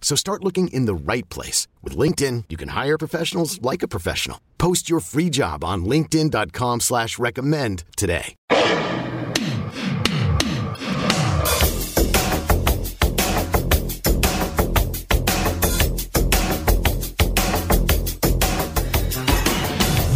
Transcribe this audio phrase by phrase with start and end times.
[0.00, 1.68] So start looking in the right place.
[1.84, 4.40] With LinkedIn, you can hire professionals like a professional.
[4.58, 8.34] Post your free job on linkedin.com slash recommend today.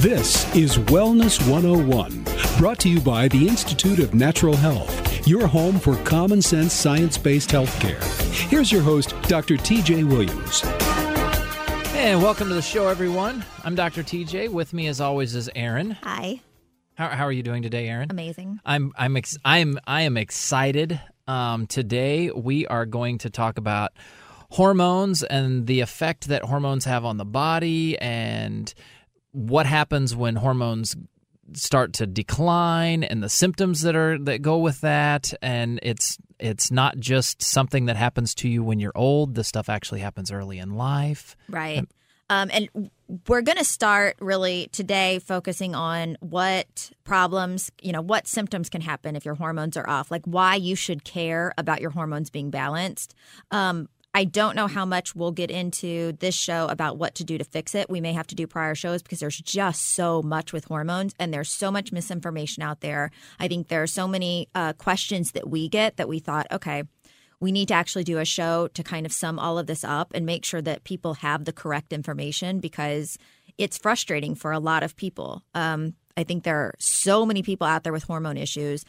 [0.05, 2.25] This is Wellness 101,
[2.59, 7.17] brought to you by the Institute of Natural Health, your home for common sense science
[7.17, 8.03] based healthcare.
[8.49, 9.55] Here's your host, Dr.
[9.57, 10.63] TJ Williams.
[11.95, 13.45] And welcome to the show, everyone.
[13.65, 14.03] I'm Dr.
[14.03, 14.51] TJ.
[14.51, 15.93] With me, as always, is Aaron.
[16.03, 16.41] Hi.
[16.97, 18.11] How, how are you doing today, Aaron?
[18.11, 18.61] Amazing.
[18.65, 21.01] I'm I'm ex- I'm I am excited.
[21.27, 23.93] Um, today we are going to talk about
[24.51, 28.73] hormones and the effect that hormones have on the body and
[29.33, 30.95] what happens when hormones
[31.53, 36.71] start to decline and the symptoms that are that go with that and it's it's
[36.71, 40.59] not just something that happens to you when you're old this stuff actually happens early
[40.59, 41.87] in life Right.
[42.31, 42.91] Um, and
[43.29, 48.81] we're going to start really today focusing on what problems, you know, what symptoms can
[48.81, 52.51] happen if your hormones are off, like why you should care about your hormones being
[52.51, 53.15] balanced.
[53.51, 57.37] Um, I don't know how much we'll get into this show about what to do
[57.37, 57.91] to fix it.
[57.91, 61.35] We may have to do prior shows because there's just so much with hormones and
[61.35, 63.11] there's so much misinformation out there.
[63.41, 66.85] I think there are so many uh, questions that we get that we thought, okay,
[67.41, 70.13] we need to actually do a show to kind of sum all of this up
[70.15, 73.19] and make sure that people have the correct information because
[73.59, 75.43] it's frustrating for a lot of people.
[75.55, 78.85] Um, I think there are so many people out there with hormone issues.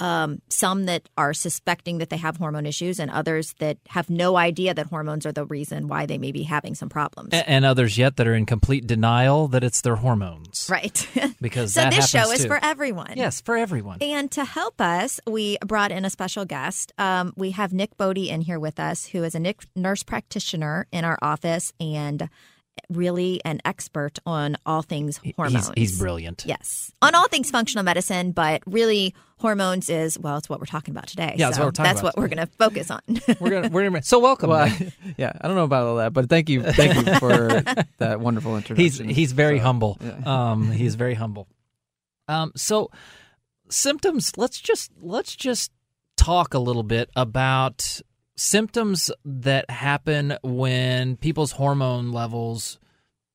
[0.00, 4.36] Um, some that are suspecting that they have hormone issues, and others that have no
[4.36, 7.32] idea that hormones are the reason why they may be having some problems.
[7.32, 11.06] A- and others yet that are in complete denial that it's their hormones right.
[11.40, 12.48] because so this show is too.
[12.48, 13.12] for everyone.
[13.16, 16.92] yes for everyone And to help us, we brought in a special guest.
[16.98, 20.86] Um, we have Nick Bodie in here with us, who is a Nick nurse practitioner
[20.92, 22.28] in our office and
[22.88, 25.68] really an expert on all things hormones.
[25.76, 30.48] he's, he's brilliant Yes, on all things functional medicine, but really hormones is well, it's
[30.48, 31.34] what we're talking about today.
[31.38, 33.00] Yeah, that's what we're talking That's about what we're going to focus on.
[33.40, 34.92] we're gonna we're gonna so welcome Well, Nick.
[35.16, 37.48] yeah, I don't know about all that, but thank you, thank you for
[37.98, 39.08] that wonderful he's introduction.
[39.08, 40.50] he's very So, humble yeah.
[40.50, 41.48] um he's very humble
[42.28, 42.90] um so
[43.68, 45.70] symptoms let's just let's just
[46.16, 48.00] talk a little bit about
[48.40, 52.78] symptoms that happen when people's hormone levels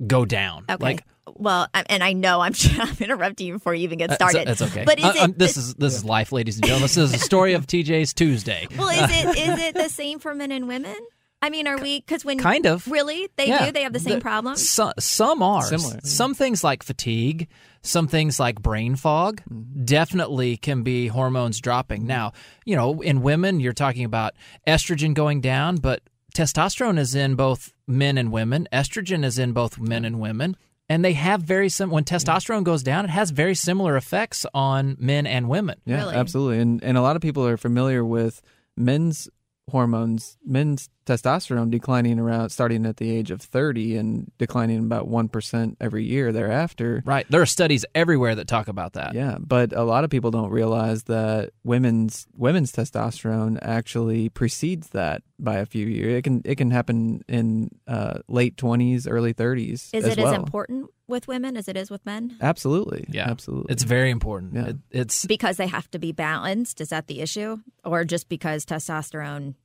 [0.07, 0.83] go down okay.
[0.83, 1.03] like
[1.37, 4.47] well, and I know I'm, I'm interrupting you before you even get uh, started.
[4.47, 6.83] That's okay But is Uh, it um, this is this is life ladies and gentlemen
[6.83, 10.33] this is a story of tj's tuesday well, is it is it the same for
[10.33, 10.95] men and women?
[11.41, 13.65] I mean, are we because when kind of really they Yeah.
[13.67, 14.67] do they have the same The- problems?
[14.67, 15.99] So, some are Similar.
[16.03, 17.47] Some things like fatigue,
[17.85, 19.85] some things like brain fog, mm-hmm.
[19.85, 22.01] definitely can be hormones dropping.
[22.01, 22.07] Mm-hmm.
[22.07, 22.33] Now,
[22.65, 24.33] you know, in women, you're talking about
[24.67, 26.01] estrogen going down, but
[26.35, 28.67] testosterone is in both men and women.
[28.73, 30.57] Estrogen is in both men and women.
[30.87, 31.89] And they have very sim.
[31.89, 35.81] When testosterone goes down, it has very similar effects on men and women.
[35.83, 36.15] Yeah, Really?
[36.15, 36.59] absolutely.
[36.59, 38.39] And and a lot of people are familiar with
[38.77, 39.27] men's
[39.69, 45.75] hormones, men's testosterone declining around starting at the age of 30 and declining about 1%
[45.79, 47.03] every year thereafter.
[47.05, 47.25] Right.
[47.29, 49.13] There are studies everywhere that talk about that.
[49.13, 55.23] Yeah, but a lot of people don't realize that women's women's testosterone actually precedes that
[55.39, 56.19] by a few years.
[56.19, 59.73] It can it can happen in uh, late 20s, early 30s.
[59.93, 60.33] Is as it well.
[60.33, 62.35] as important with women as it is with men?
[62.41, 63.05] Absolutely.
[63.09, 63.29] Yeah.
[63.29, 63.71] Absolutely.
[63.71, 64.53] It's very important.
[64.55, 64.65] Yeah.
[64.67, 66.81] It- it's Because they have to be balanced.
[66.81, 69.55] Is that the issue, or just because testosterone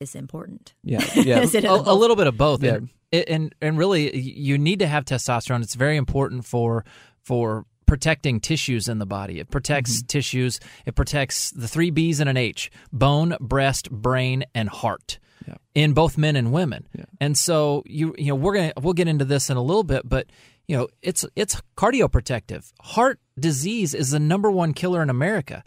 [0.00, 0.74] is important?
[0.82, 1.04] yeah.
[1.14, 1.40] Yeah.
[1.40, 2.62] Is it a, a little bit of both.
[2.62, 2.76] Yeah.
[3.12, 5.62] And, and and really, you need to have testosterone.
[5.62, 6.84] It's very important for
[7.22, 9.38] for protecting tissues in the body.
[9.38, 10.06] It protects Mm-hmm.
[10.06, 10.58] tissues.
[10.84, 15.18] It protects the three B's and an H: bone, breast, brain, and heart.
[15.46, 15.54] Yeah.
[15.74, 16.88] In both men and women.
[16.96, 17.04] Yeah.
[17.20, 20.02] And so you you know we're gonna we'll get into this in a little bit,
[20.08, 20.26] but
[20.68, 22.72] you know it's it's cardioprotective.
[22.80, 25.62] Heart disease is the number one killer in America.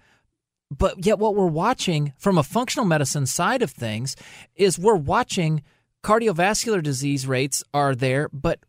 [0.70, 4.16] but yet what we're watching from a functional medicine side of things
[4.56, 5.64] is we're watching
[6.04, 8.60] cardiovascular disease rates are there, but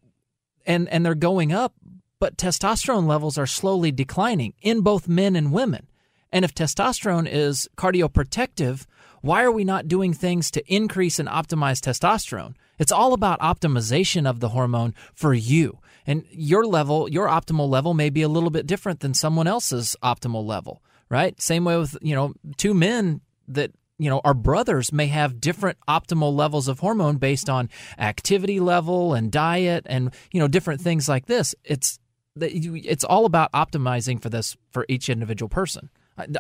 [0.67, 1.75] and and they're going up,
[2.21, 5.89] but testosterone levels are slowly declining in both men and women.
[6.31, 8.87] And if testosterone is cardioprotective,
[9.23, 12.55] why are we not doing things to increase and optimize testosterone?
[12.79, 15.79] It's all about optimization of the hormone for you.
[16.09, 19.95] And your level, your optimal level may be a little bit different than someone else's
[20.03, 21.39] optimal level, right?
[21.41, 25.77] Same way with, you know, two men that you know, our brothers may have different
[25.89, 27.69] optimal levels of hormone based on
[27.99, 31.55] activity level and diet and, you know, different things like this.
[31.65, 31.99] It's
[32.41, 35.91] it's all about optimizing for this for each individual person.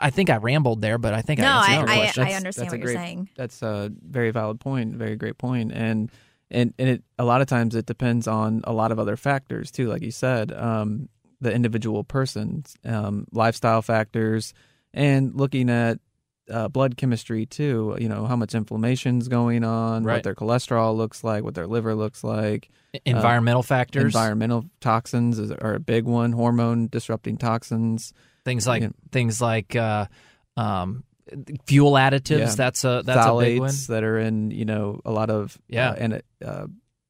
[0.01, 2.25] I, think I rambled there, but I think no, I answered I, I, question.
[2.25, 3.29] I understand what great, you're saying.
[3.37, 6.11] That's a very valid point, very great point, and
[6.51, 9.71] and and it a lot of times it depends on a lot of other factors
[9.71, 11.09] too, like you said, um,
[11.41, 14.55] the individual person's um, lifestyle factors,
[14.93, 15.99] and looking at
[16.51, 17.97] uh, blood chemistry too.
[18.01, 20.15] You know how much inflammation's going on, Right.
[20.15, 22.71] what their cholesterol looks like, what their liver looks like.
[23.05, 26.33] environmental factors, Environmental toxins is, are a big one.
[26.33, 28.13] Hormone disrupting toxins.
[28.47, 28.89] things like Yeah.
[29.13, 30.07] things like uh,
[30.57, 31.05] um,
[31.67, 32.39] fuel additives.
[32.39, 32.55] Yeah.
[32.57, 33.73] That's a that's a big one.
[33.89, 35.91] that are in you know a lot of Yeah.
[35.91, 36.67] uh, anti, uh,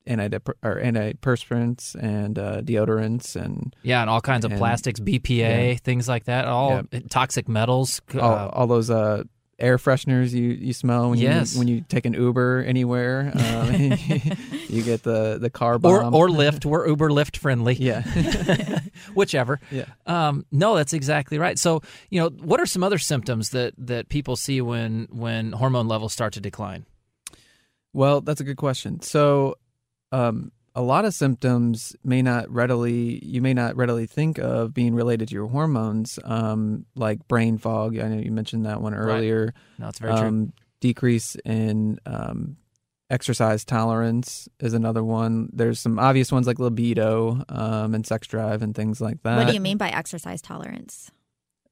[0.06, 5.72] antidep- or antiperspirants and uh, deodorants and Yeah, and all kinds of And- plastics, BPA,
[5.72, 5.74] yeah.
[5.82, 6.46] things like that.
[6.46, 8.00] All toxic metals.
[8.14, 9.24] uh, all, all those uh,
[9.58, 11.52] air fresheners you, you smell when Yes.
[11.54, 13.32] you when you take an Uber anywhere.
[13.34, 13.72] Um,
[14.68, 16.64] you get the the car or bomb or Lyft.
[16.64, 17.74] We're Uber Lyft friendly.
[17.74, 18.02] yeah
[19.14, 19.60] whichever.
[19.70, 19.86] yeah.
[20.06, 21.58] Um, no, that's exactly right.
[21.58, 25.88] So, you know, what are some other symptoms that that people see when when hormone
[25.88, 26.86] levels start to decline?
[27.92, 29.00] Well, that's a good question.
[29.00, 29.56] So,
[30.12, 34.94] um, a lot of symptoms may not readily you may not readily think of being
[34.94, 37.98] related to your hormones, um, like brain fog.
[37.98, 39.52] I know you mentioned that one earlier.
[39.78, 40.26] No, it's very true.
[40.26, 42.56] Um, decrease in um,
[43.10, 45.48] exercise tolerance is another one.
[45.52, 49.36] There's some obvious ones like libido um, and sex drive and things like that.
[49.38, 51.10] what do you mean by exercise tolerance?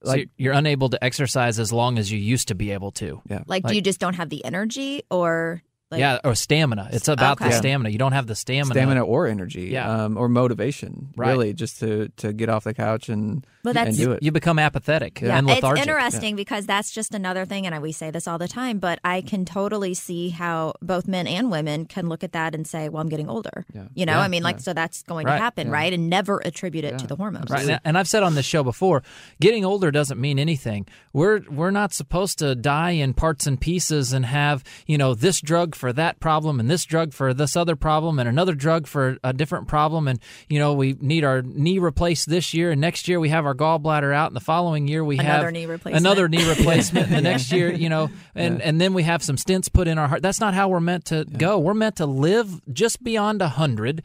[0.03, 3.23] Like, you're- you're unable to exercise as long as you used to be able to.
[3.29, 3.43] yeah.
[3.47, 6.88] Like, Like- you just don't have the energy, or like, yeah, or stamina.
[6.93, 7.91] It's about the stamina.
[7.91, 8.75] You don't have the stamina.
[8.75, 10.05] stamina or energy, Yeah.
[10.05, 11.29] um, or motivation, Right.
[11.31, 14.23] really, just to to get off the couch and Well, that's- and do it.
[14.23, 15.87] You become apathetic Yeah, and it's lethargic.
[15.87, 18.79] interesting because that's just another thing, and we say this all the time.
[18.79, 22.67] But I can totally see how both men and women can look at that and
[22.67, 23.83] say, "Well, I'm getting older." Yeah.
[23.95, 25.73] You know, Yeah, I mean, like, so that's going Right, to happen, yeah.
[25.75, 25.93] right?
[25.93, 27.51] And never attribute it to the hormones.
[27.51, 29.03] Right, and- and I've said on this show before,
[29.41, 30.87] getting older doesn't mean anything.
[31.13, 35.41] We're we're not supposed to die in parts and pieces and have you know this
[35.41, 39.17] drug for that problem and this drug for this other problem and another drug for
[39.25, 43.09] a different problem and you know we need our knee replaced this year and next
[43.09, 46.29] year we have our gallbladder out and the following year we Another have knee another
[46.29, 49.88] knee replacement the next year you know and and then we have some stents put
[49.88, 50.23] in our heart.
[50.23, 51.58] That's not how we're meant to go.
[51.58, 54.03] We're meant to live just beyond a hundred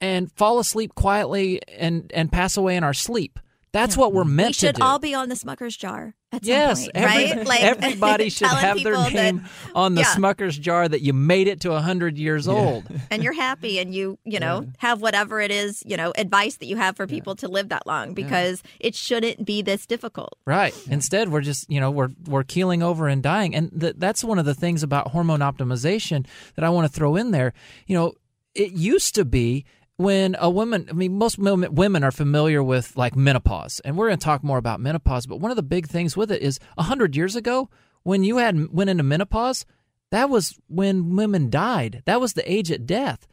[0.00, 3.38] and fall asleep quietly and and pass away in our sleep.
[3.72, 4.66] That's what we're meant we to do.
[4.66, 7.46] We should all be on the Smucker's jar at yes, some point, every- right?
[7.52, 10.14] Like everybody should have their people that- name on the yeah.
[10.14, 12.84] Smucker's jar that you made it to hundred years old.
[13.10, 16.66] and you're happy and you you know have whatever it is you know advice that
[16.66, 20.74] you have for people to live that long because it shouldn't be this difficult Right.
[20.88, 24.38] Instead, we're just you know we're we're keeling over and dying, and th- that's one
[24.38, 27.52] of the things about hormone optimization that I want to throw in there.
[27.86, 28.12] You know,
[28.54, 29.64] it used to be
[29.96, 30.86] when a woman.
[30.88, 34.42] I mean, most women women are familiar with like menopause, and we're going to talk
[34.42, 35.26] more about menopause.
[35.26, 37.68] But one of the big things with it is a hundred years ago
[38.02, 39.64] when you had went into menopause,
[40.10, 42.02] that was when women died.
[42.04, 43.26] That was the age at death.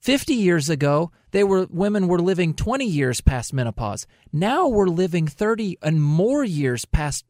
[0.00, 4.06] 50 years ago, they were women were living 20 years past menopause.
[4.32, 7.24] Now we're living 30 and more years past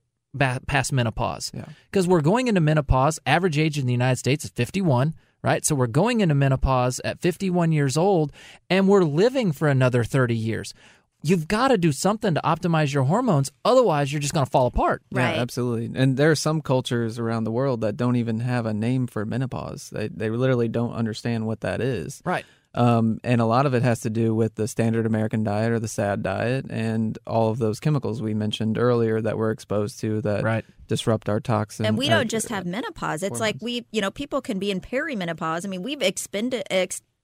[0.67, 1.51] past menopause.
[1.55, 1.65] Yeah.
[1.91, 5.15] Because we're going into menopause, average age in the United States is 51,
[5.47, 5.65] right?
[5.65, 8.33] So we're going into menopause at 51 years old
[8.69, 10.75] and we're living for another 30 years.
[11.23, 14.67] You've got to do something to optimize your hormones, otherwise you're just going to fall
[14.67, 15.03] apart.
[15.13, 15.37] Right.
[15.37, 15.99] Yeah, absolutely.
[15.99, 19.25] And there are some cultures around the world that don't even have a name for
[19.25, 19.91] menopause.
[19.91, 22.23] They they literally don't understand what that is.
[22.25, 22.45] Right.
[22.77, 25.79] Um, and a lot of it has to do with the standard American diet or
[25.79, 30.21] the SAD diet and all of those chemicals we mentioned earlier that we're exposed to
[30.23, 30.65] that Right.
[30.87, 31.87] disrupt our toxins.
[31.89, 34.81] and we don't just have menopause it's like we you know people can be in
[34.81, 36.63] perimenopause i mean we've expended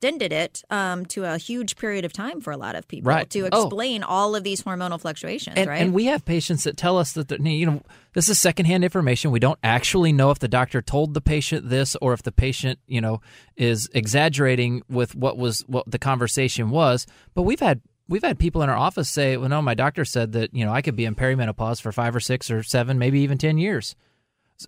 [0.02, 3.30] extended it um, to a huge period of time for a lot of people Right.
[3.30, 3.66] to Oh.
[3.66, 7.12] explain all of these hormonal fluctuations And, right and we have patients that tell us
[7.12, 7.82] that they're- you know
[8.14, 9.30] this is secondhand information.
[9.30, 12.80] We don't actually know if the doctor told the patient this or if the patient
[12.88, 13.20] you know
[13.56, 17.06] is exaggerating with what was what the conversation was.
[17.34, 20.32] But we've had we've had people in our office say, "Well, no, my doctor said
[20.32, 23.20] that you know I could be in perimenopause for five or six or seven, maybe
[23.20, 23.94] even ten years."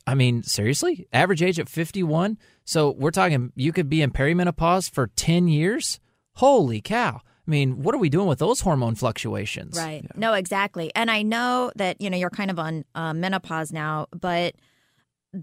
[0.06, 2.38] I mean, seriously, average age at fifty-one.
[2.64, 6.00] So we're talking you could be in perimenopause for ten years.
[6.34, 7.20] Holy cow!
[7.46, 9.76] I mean, what are we doing with those hormone fluctuations?
[9.76, 10.04] Right.
[10.16, 10.90] No, exactly.
[10.94, 14.54] And I know that you know you're kind of on uh, menopause now, but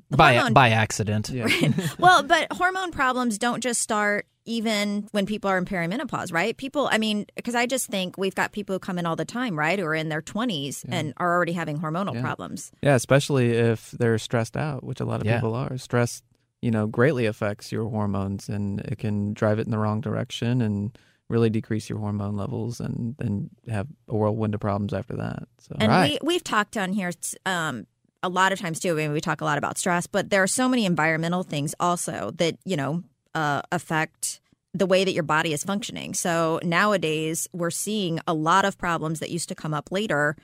[0.10, 1.30] By hormone- by accident.
[1.30, 1.48] Yeah.
[2.00, 6.58] well, but hormone problems don't just start even when people are in perimenopause, right?
[6.58, 9.24] People, I mean, because I just think we've got people who come in all the
[9.26, 12.22] time, right, who are in their 20s and are already having hormonal Yeah.
[12.22, 12.72] problems.
[12.82, 15.36] Yeah, especially if they're stressed out, which a lot of Yeah.
[15.38, 15.78] people are.
[15.78, 16.24] Stress,
[16.62, 20.62] you know, greatly affects your hormones and it can drive it in the wrong direction
[20.62, 20.98] and
[21.30, 25.44] really decrease your hormone levels and then have a whirlwind of problems after that.
[25.60, 26.20] So And Right.
[26.24, 27.12] we, we've talked on here
[27.46, 27.86] um,
[28.24, 28.92] a lot of times too.
[28.92, 31.74] I mean, we talk a lot about stress, but there are so many environmental things
[31.80, 34.42] also that, you know, uh, affect
[34.74, 36.14] the way that your body is functioning.
[36.14, 40.36] So nowadays, we're seeing a lot of problems that used to come up later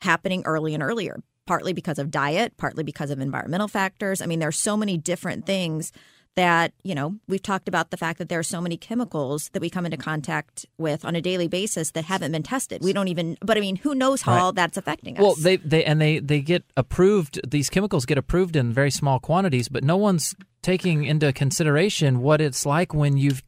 [0.00, 4.22] happening early and earlier, partly because of diet, partly because of environmental factors.
[4.22, 5.92] I mean, there's so many different things
[6.36, 9.60] that, you know, we've talked about the fact that there are so many chemicals that
[9.62, 12.82] we come into contact with on a daily basis that haven't been tested.
[12.82, 14.40] We don't even, but I mean, who knows how Right.
[14.40, 15.22] all that's affecting us?
[15.22, 17.40] Well, they they and they they get approved.
[17.48, 22.40] These chemicals get approved in very small quantities, but no one's taking into consideration what
[22.40, 23.42] it's like when you've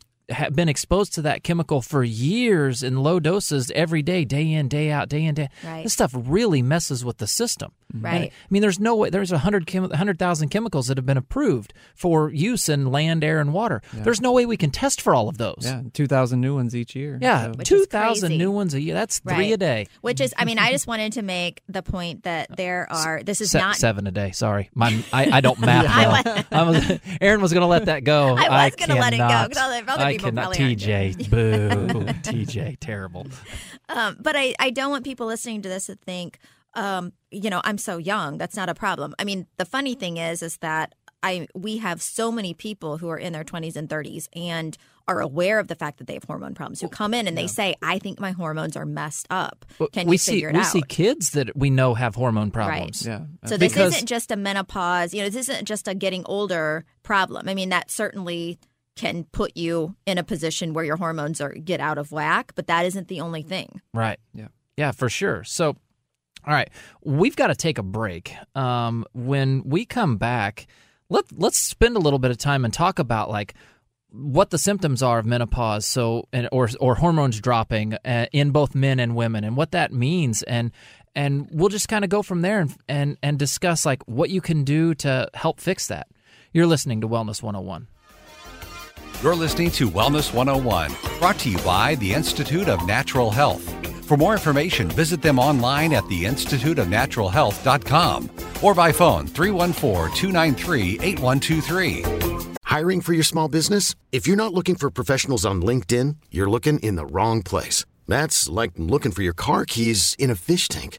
[0.52, 4.90] been exposed to that chemical for years in low doses every day, day in, day
[4.90, 5.48] out, day in, day.
[5.64, 5.84] Right.
[5.84, 7.72] This stuff really messes with the system.
[7.94, 8.14] Right.
[8.14, 9.10] And, I mean, there's no way.
[9.10, 13.22] There's a hundred chem- hundred thousand chemicals that have been approved for use in land,
[13.22, 13.80] air, and water.
[13.92, 15.60] There's no way we can test for all of those.
[15.62, 17.16] yeah, 2,000 new ones each year.
[17.22, 18.94] Yeah, So- two thousand new ones a year.
[18.94, 19.52] That's three Right.
[19.52, 19.86] a day.
[20.00, 23.22] Which is, I mean, I just wanted to make the point that there are.
[23.22, 23.76] This is Se- not.
[23.76, 24.32] seven a day.
[24.32, 26.44] Sorry, my I, I don't math I well.
[26.50, 28.34] I was, Aaron was going to let that go.
[28.36, 29.52] I was gonna let it go, cannot.
[29.52, 30.54] 'cause other- other I people cannot.
[30.54, 33.26] probably aren't TJ, boo, TJ, terrible.
[33.88, 36.38] Um, but I, I don't want people listening to this to think,
[36.74, 38.38] um, you know, I'm so young.
[38.38, 39.14] That's not a problem.
[39.18, 43.08] I mean, the funny thing is, is that I we have so many people who
[43.08, 44.76] are in their 20s and 30s and
[45.08, 47.46] are aware of the fact that they have hormone problems who come in and they
[47.46, 49.64] say, I think my hormones are messed up.
[49.92, 50.66] Can you we figure see it we out?
[50.66, 53.06] see kids that we know have hormone problems.
[53.06, 53.20] Yeah.
[53.46, 56.84] So this Because- isn't just a menopause, you know, this isn't just a getting older
[57.04, 57.48] problem.
[57.48, 58.58] I mean, that certainly
[58.96, 62.66] can put you in a position where your hormones are get out of whack, but
[62.66, 63.80] that isn't the only thing.
[63.94, 64.18] Right.
[64.34, 64.48] Yeah.
[64.76, 65.42] Yeah, for sure.
[65.44, 65.76] So,
[66.46, 66.68] all right,
[67.02, 68.34] we've got to take a break.
[68.54, 70.66] Um, when we come back,
[71.08, 73.54] let let's spend a little bit of time and talk about like
[74.10, 75.86] what the symptoms are of menopause.
[75.86, 79.92] So, and, or or hormones dropping uh, in both men and women, and what that
[79.92, 80.72] means, and
[81.14, 84.40] and we'll just kind of go from there and and and discuss like what you
[84.40, 86.08] can do to help fix that.
[86.52, 87.88] You're listening to Wellness 101.
[89.22, 93.62] You're listening to Wellness 101, brought to you by the Institute of Natural Health.
[94.04, 98.30] For more information, visit them online at theinstituteofnaturalhealth.com
[98.62, 102.04] or by phone 314 293 8123.
[102.64, 103.94] Hiring for your small business?
[104.12, 107.86] If you're not looking for professionals on LinkedIn, you're looking in the wrong place.
[108.06, 110.98] That's like looking for your car keys in a fish tank.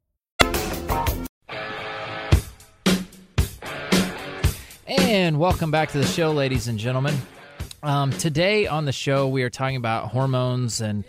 [5.11, 7.13] And welcome back to the show, ladies and gentlemen.
[7.83, 11.03] Um, today on the show, we are talking about hormones and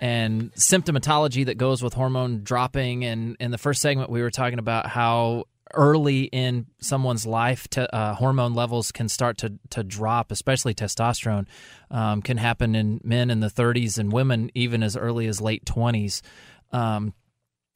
[0.00, 3.04] and symptomatology that goes with hormone dropping.
[3.04, 7.92] And in the first segment, we were talking about how early in someone's life, to,
[7.92, 11.48] uh, hormone levels can start to, to drop, especially testosterone,
[11.90, 15.64] um, can happen in men in the 30s and women even as early as late
[15.64, 16.22] 20s.
[16.70, 17.12] Um,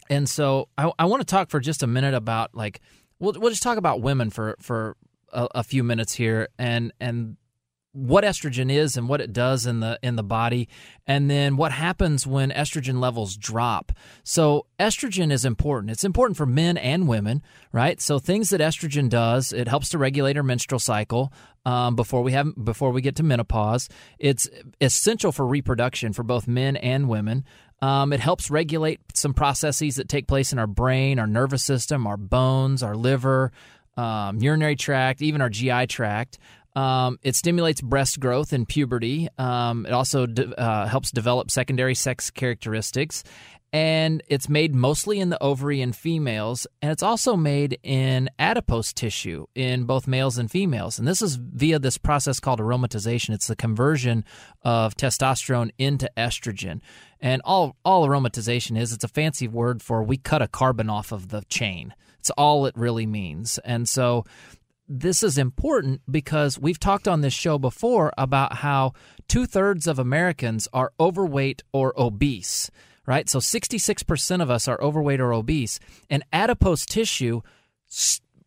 [0.09, 2.81] and so I, I want to talk for just a minute about like
[3.19, 4.97] we'll we'll just talk about women for for
[5.33, 7.37] a, a few minutes here and and
[7.93, 10.67] what estrogen is and what it does in the in the body
[11.07, 13.93] and then what happens when estrogen levels drop.
[14.25, 15.91] So estrogen is important.
[15.91, 18.01] It's important for men and women right?
[18.01, 21.33] So things that estrogen does it helps to regulate our menstrual cycle
[21.67, 23.91] um, before we have before we get to menopause.
[24.19, 24.49] It's
[24.81, 27.45] essential for reproduction for both men and women.
[27.83, 32.07] Um, it helps regulate some processes that take place in our brain our nervous system
[32.07, 33.53] our bones our liver
[33.97, 36.39] um, urinary tract even our gi tract
[36.75, 39.29] um, it stimulates breast growth in puberty.
[39.39, 43.25] Um, it also de- uh, helps develop secondary sex characteristics.
[43.75, 46.67] And it's made mostly in the ovary in females.
[46.83, 50.99] And it's also made in adipose tissue in both males and females.
[50.99, 53.31] And this is via this process called aromatization.
[53.31, 54.27] It's the conversion
[54.63, 56.81] of testosterone into estrogen.
[57.19, 61.11] And all, all aromatization is, it's a fancy word for we cut a carbon off
[61.11, 61.95] of the chain.
[62.23, 63.59] It's all it really means.
[63.65, 64.25] And so
[64.89, 68.93] this is important because we've talked on this show before about how
[69.27, 72.71] two thirds of Americans are overweight or obese,
[73.07, 73.29] right?
[73.29, 77.41] So 66% of us are overweight or obese, and adipose tissue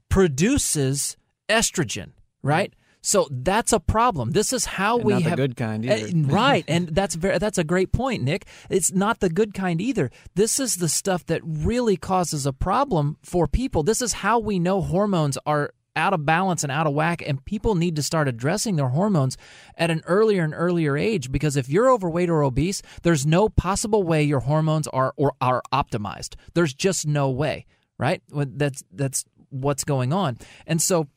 [0.08, 1.18] produces
[1.50, 2.74] estrogen, right?
[3.06, 4.32] So that's a problem.
[4.32, 6.28] This is how And we not the have good kind Uh, either.
[6.28, 8.48] right, and that's very that's a great point, Nick.
[8.70, 10.10] It's not the good kind either.
[10.34, 13.84] This is the stuff that really causes a problem for people.
[13.84, 17.46] This is how we know hormones are out of balance and out of whack and
[17.46, 19.38] people need to start addressing their hormones
[19.78, 24.04] at an earlier and earlier age because if you're overweight or obese there's no possible
[24.04, 27.66] way your hormones are or are optimized there's just no way
[27.98, 31.08] right that's that's what's going on and so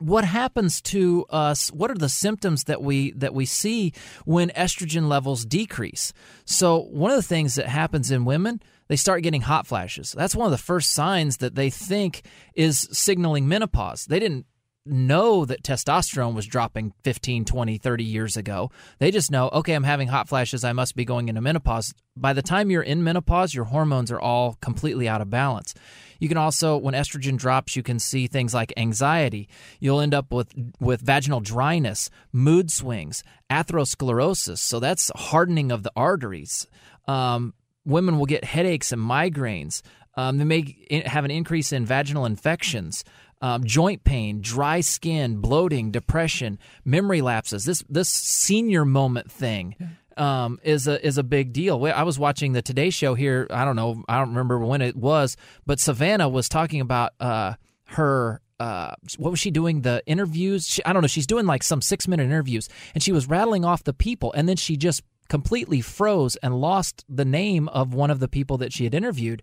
[0.00, 3.92] what happens to us what are the symptoms that we that we see
[4.24, 6.12] when estrogen levels decrease?
[6.44, 10.10] So one of the things that happens in women they start getting hot flashes.
[10.18, 12.22] That's one of the first signs that they think
[12.54, 14.06] is signaling menopause.
[14.06, 14.46] They didn't
[14.86, 19.84] know that testosterone was dropping 15 20 30 years ago they just know okay i'm
[19.84, 23.54] having hot flashes i must be going into menopause by the time you're in menopause
[23.54, 25.74] your hormones are all completely out of balance
[26.20, 29.48] you can also, when estrogen drops, you can see things like anxiety.
[29.80, 34.58] You'll end up with with vaginal dryness, mood swings, atherosclerosis.
[34.58, 36.68] So that's hardening of the arteries.
[37.08, 37.54] Um,
[37.86, 39.80] women will get headaches and migraines.
[40.14, 43.02] Um, they may have an increase in vaginal infections.
[43.42, 47.64] Um, joint pain, dry skin, bloating, depression, memory lapses.
[47.64, 49.76] This this senior moment thing
[50.16, 51.84] um, is a is a big deal.
[51.86, 53.46] I was watching the Today Show here.
[53.50, 54.04] I don't know.
[54.08, 57.54] I don't remember when it was, but Savannah was talking about uh,
[57.86, 58.42] her.
[58.58, 59.80] Uh, what was she doing?
[59.80, 60.66] The interviews.
[60.66, 61.08] She, I don't know.
[61.08, 64.46] She's doing like some six minute interviews, and she was rattling off the people, and
[64.46, 68.72] then she just completely froze and lost the name of one of the people that
[68.72, 69.42] she had interviewed.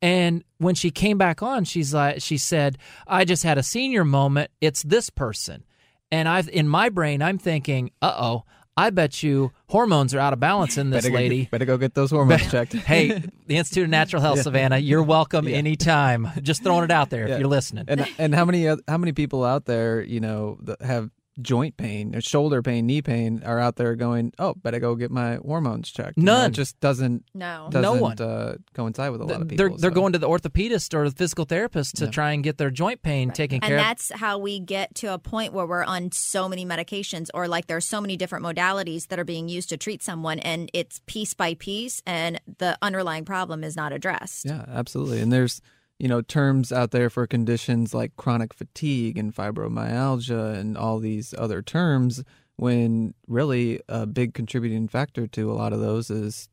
[0.00, 4.04] And when she came back on, she's like, she said, "I just had a senior
[4.04, 4.50] moment.
[4.60, 5.64] It's this person."
[6.12, 8.44] And I've in my brain, I'm thinking, "Uh oh."
[8.76, 11.46] I bet you hormones are out of balance in this better lady.
[11.46, 12.74] Go, better go get those hormones checked.
[12.74, 13.08] hey,
[13.48, 14.42] the Institute of Natural Health, Yeah.
[14.42, 15.56] Savannah, you're welcome Yeah.
[15.56, 16.28] anytime.
[16.42, 17.34] Just throwing it out there Yeah.
[17.34, 17.86] if you're listening.
[17.88, 22.14] And and how many how many people out there, you know, that have joint pain,
[22.14, 25.90] or shoulder pain, knee pain, are out there going, "Oh, better go get my hormones
[25.90, 26.50] checked." You know, None.
[26.50, 27.68] it just doesn't No.
[27.70, 28.20] doesn't No one.
[28.20, 29.56] Uh, coincide with a lot of people.
[29.68, 29.94] they're they're so.
[29.94, 32.10] going to the orthopedist or the physical therapist to Yeah.
[32.10, 33.80] try and get their joint pain taken And care of.
[33.80, 37.46] And that's how we get to a point where we're on so many medications or
[37.48, 41.00] like there's so many different modalities that are being used to treat someone and it's
[41.06, 44.44] piece by piece and the underlying problem is not addressed.
[44.44, 45.20] Yeah, absolutely.
[45.20, 45.60] And there's
[45.98, 51.34] you know terms out there for conditions like chronic fatigue and fibromyalgia and all these
[51.36, 52.22] other terms.
[52.56, 56.48] When really a big contributing factor to a lot of those is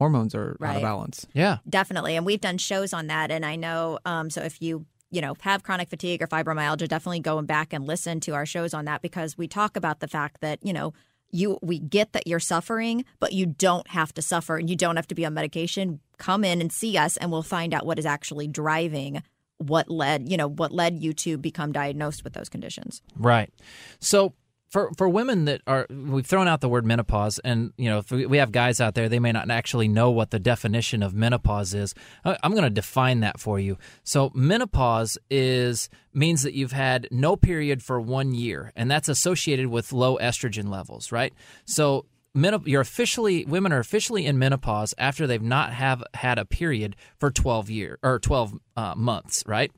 [0.00, 1.26] hormones are out of balance.
[1.34, 1.58] yeah.
[1.68, 2.16] Definitely.
[2.16, 3.30] And we've done shows on that.
[3.30, 7.20] And I know, um, so if you, you know, have chronic fatigue or fibromyalgia, definitely
[7.20, 10.08] go and back and listen to our shows on that because we talk about the
[10.08, 10.94] fact that, you know,
[11.32, 14.96] you we get that you're suffering, but you don't have to suffer and you don't
[14.96, 16.00] have to be on medication.
[16.18, 19.22] Come in and see us and we'll find out what is actually driving
[19.60, 23.02] what led, you know, what led you to become diagnosed with those conditions.
[23.14, 23.52] Right.
[23.98, 24.32] So
[24.70, 28.38] for for women that are we've thrown out the word menopause and you know we
[28.38, 31.94] have guys out there they may not actually know what the definition of menopause is.
[32.24, 33.76] I'm going to define that for you.
[34.04, 39.66] So menopause is means that you've had no period for one year and that's associated
[39.66, 41.34] with low estrogen levels right?
[41.64, 46.94] So you're officially women are officially in menopause after they've not have had a period
[47.18, 49.72] for 12 year or 12 uh, months right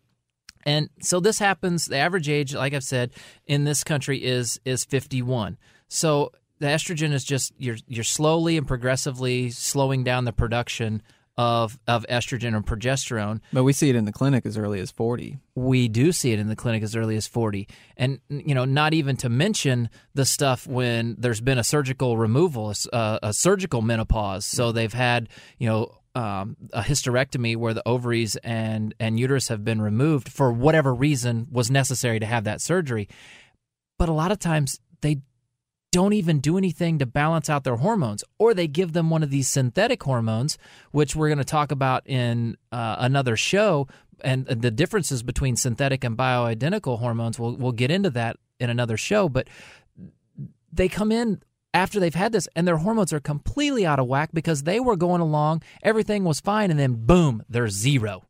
[0.65, 1.87] And so this happens.
[1.87, 3.13] The average age, like I've said,
[3.47, 5.59] in this country is is 51.
[5.89, 11.03] So the estrogen is just you're you're slowly and progressively slowing down the production
[11.37, 13.41] of of estrogen and progesterone.
[13.53, 15.39] But we see it in the clinic as early as 40.
[15.55, 17.69] We do see it in the clinic as early as 40.
[17.97, 22.73] And you know, not even to mention the stuff when there's been a surgical removal,
[22.93, 24.45] a, a surgical menopause.
[24.45, 29.65] So they've had, you know, um, a hysterectomy where the ovaries and and uterus have
[29.65, 33.09] been removed for whatever reason was necessary to have that surgery.
[33.99, 35.19] But a lot of times they
[35.91, 39.31] don't even do anything to balance out their hormones, or they give them one of
[39.31, 40.59] these synthetic hormones,
[40.91, 43.87] which we're going to talk about in uh, another show,
[44.23, 47.39] and the differences between synthetic and bioidentical hormones.
[47.39, 49.49] We'll we'll get into that in another show, but
[50.73, 51.43] they come in
[51.75, 54.97] after they've had this and their hormones are completely out of whack because they were
[54.97, 58.25] going along, everything was fine, and then boom, they're zero.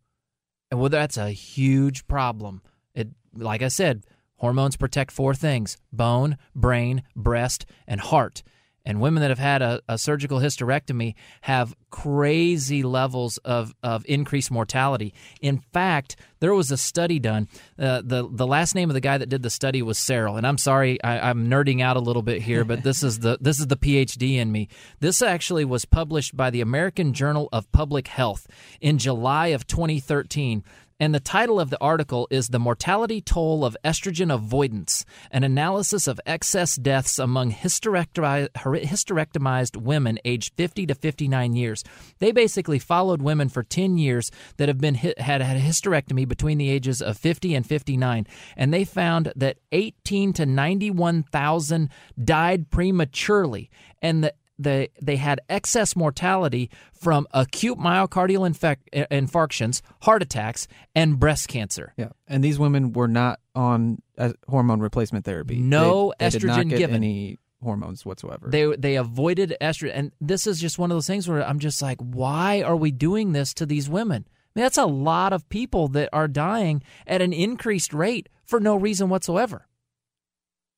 [0.70, 2.62] And well, that's a huge problem.
[2.94, 4.04] It, like I said,
[4.36, 8.42] hormones protect four things bone, brain, breast, and heart.
[8.84, 14.50] And women that have had a, a, surgical hysterectomy have crazy levels of, of increased
[14.50, 15.14] mortality.
[15.40, 17.46] In fact, there was a study done.
[17.78, 20.44] Uh, the the last name of the guy that did the study was Sarrel, and
[20.44, 23.60] I'm sorry, I, I'm nerding out a little bit here, but this is the this
[23.60, 24.68] is the PhD in me.
[24.98, 28.48] This actually was published by the American Journal of Public Health
[28.80, 30.64] in July of 2013.
[31.02, 36.06] And the title of the article is The Mortality Toll of Estrogen Avoidance An Analysis
[36.06, 41.82] of Excess Deaths Among Hysterectomized Women Aged 50 to 59 Years.
[42.20, 46.58] They basically followed women for 10 years that have been had had a hysterectomy between
[46.58, 48.24] the ages of 50 and 59.
[48.56, 51.90] And they found that 18 to 91,000
[52.24, 53.70] died prematurely.
[54.00, 61.18] And the they they had excess mortality from acute myocardial infect, infarctions, heart attacks, and
[61.18, 61.92] breast cancer.
[61.96, 65.56] Yeah, and these women were not on uh, hormone replacement therapy.
[65.56, 66.96] No they, they estrogen did not get given.
[66.96, 68.48] Any hormones whatsoever.
[68.48, 71.80] They they avoided estrogen, and this is just one of those things where I'm just
[71.80, 74.26] like, why are we doing this to these women?
[74.28, 78.60] I mean, that's a lot of people that are dying at an increased rate for
[78.60, 79.66] no reason whatsoever.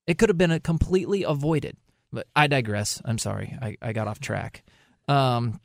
[0.07, 1.77] It could have been completely avoided.
[2.15, 3.03] But I digress.
[3.05, 3.57] I'm sorry.
[3.61, 4.63] I, I got off track.
[5.09, 5.61] Um,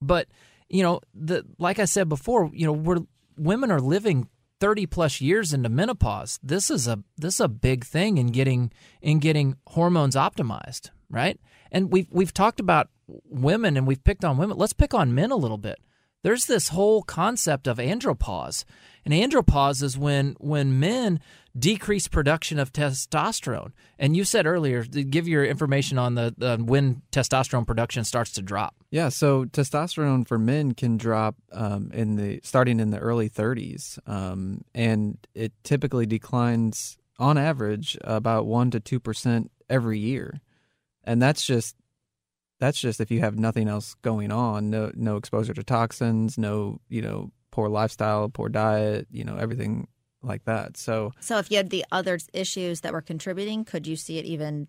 [0.00, 0.28] but
[0.68, 3.00] you know, the like I said before, you know, we're
[3.36, 4.28] women are living
[4.60, 6.38] 30 plus years into menopause.
[6.42, 11.38] This is a this is a big thing in getting in getting hormones optimized, right?
[11.70, 14.56] And we've we've talked about women and we've picked on women.
[14.56, 15.80] Let's pick on men a little bit.
[16.22, 18.64] There's this whole concept of andropause.
[19.04, 21.20] And andropause is when when men
[21.56, 23.72] decrease production of testosterone.
[23.98, 28.42] And you said earlier, give your information on the, the when testosterone production starts to
[28.42, 28.74] drop.
[28.90, 33.98] Yeah, so testosterone for men can drop um, in the starting in the early 30s,
[34.08, 40.40] um, and it typically declines on average about one to two percent every year,
[41.04, 41.76] and that's just
[42.60, 46.80] that's just if you have nothing else going on, no no exposure to toxins, no
[46.88, 49.88] you know poor lifestyle, poor diet, you know everything
[50.24, 50.76] like that.
[50.76, 54.24] So So if you had the other issues that were contributing, could you see it
[54.24, 54.68] even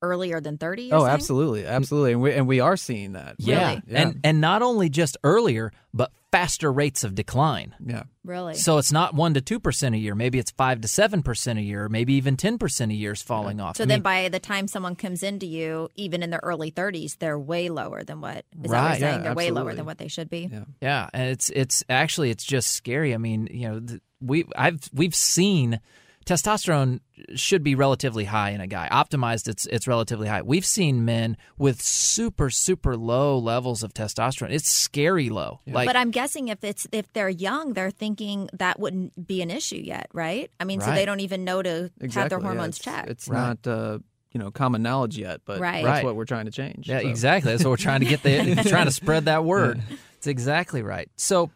[0.00, 0.92] earlier than 30?
[0.92, 1.10] Oh, saying?
[1.10, 1.66] absolutely.
[1.66, 2.12] Absolutely.
[2.12, 3.36] And we and we are seeing that.
[3.38, 3.70] Yeah.
[3.70, 3.82] Really?
[3.88, 4.00] Yeah.
[4.00, 7.74] And and not only just earlier, but faster rates of decline.
[7.84, 8.04] Yeah.
[8.22, 8.54] Really?
[8.54, 11.88] So it's not 1 to 2% a year, maybe it's 5 to 7% a year,
[11.88, 13.78] maybe even 10% a year is falling off.
[13.78, 16.70] so I then mean, by the time someone comes into you, even in their early
[16.70, 19.00] 30s, they're way lower than what is that what you're saying?
[19.00, 20.50] Yeah, they're way lower than what they should be.
[20.52, 20.64] Yeah.
[20.82, 23.14] Yeah, and it's it's actually it's just scary.
[23.14, 25.80] I mean, you know, th- we I've we've seen
[26.26, 27.00] testosterone
[27.34, 28.88] should be relatively high in a guy.
[28.92, 30.42] Optimized, it's it's relatively high.
[30.42, 34.50] We've seen men with super super low levels of testosterone.
[34.50, 35.60] It's scary low.
[35.66, 39.50] Like but I'm guessing if it's if they're young, they're thinking that wouldn't be an
[39.50, 40.50] issue yet, right?
[40.60, 42.20] I mean, so they don't even know to Exactly.
[42.20, 42.44] have their yeah.
[42.44, 43.08] hormones It's, checked.
[43.10, 43.38] It's Right.
[43.64, 43.98] not uh,
[44.32, 45.82] you know common knowledge yet, but Right.
[45.82, 46.88] that's what we're trying to change.
[46.88, 47.08] Yeah, so.
[47.08, 47.52] exactly.
[47.52, 49.80] That's what we're trying to get the trying to spread that word.
[50.18, 51.08] It's exactly right.
[51.16, 51.50] So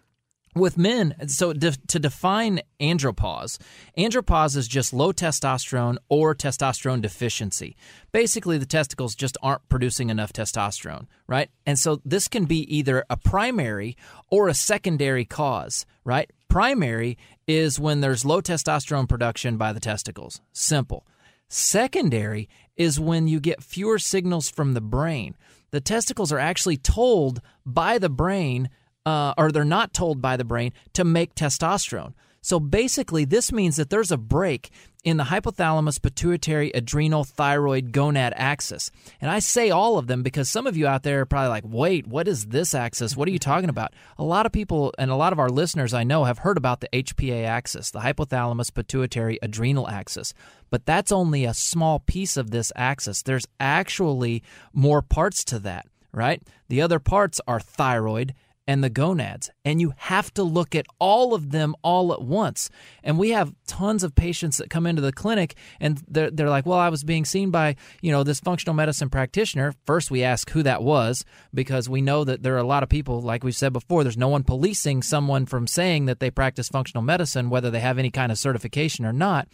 [0.55, 3.59] with men, so de- to define andropause,
[3.97, 7.77] andropause is just low testosterone or testosterone deficiency.
[8.12, 11.51] Basically, the testicles just aren't producing enough testosterone, right?
[11.65, 13.97] And so this can be either a primary
[14.31, 16.31] or a secondary cause, right?
[16.49, 20.41] Primary is when there's low testosterone production by the testicles.
[20.53, 21.07] Simple.
[21.49, 25.35] Secondary is when you get fewer signals from the brain.
[25.71, 28.69] The testicles are actually told by the brain,
[29.07, 32.15] uh, or they're not told by the brain, to make testosterone.
[32.45, 34.71] So basically, this means that there's a break
[35.05, 38.91] in the hypothalamus pituitary adrenal thyroid gonad axis.
[39.21, 41.65] And I say all of them because some of you out there are probably like,
[41.67, 43.17] wait, what is this axis?
[43.17, 43.95] What are you talking about?
[44.19, 46.81] A lot of people and a lot of our listeners I know have heard about
[46.81, 50.35] the HPA axis, the hypothalamus pituitary adrenal axis.
[50.69, 53.23] But that's only a small piece of this axis.
[53.23, 56.43] There's actually more parts to that, right?
[56.69, 58.35] The other parts are thyroid
[58.66, 59.51] and the gonads.
[59.64, 62.70] And you have to look at all of them all at once.
[63.03, 66.66] And we have tons of patients that come into the clinic and they're, they're like,
[66.66, 69.72] well, I was being seen by, you know, this functional medicine practitioner.
[69.85, 72.88] First, we ask who that was because we know that there are a lot of
[72.88, 76.68] people, like we've said before, there's no one policing someone from saying that they practice
[76.68, 79.48] functional medicine, whether they have any kind of certification or not.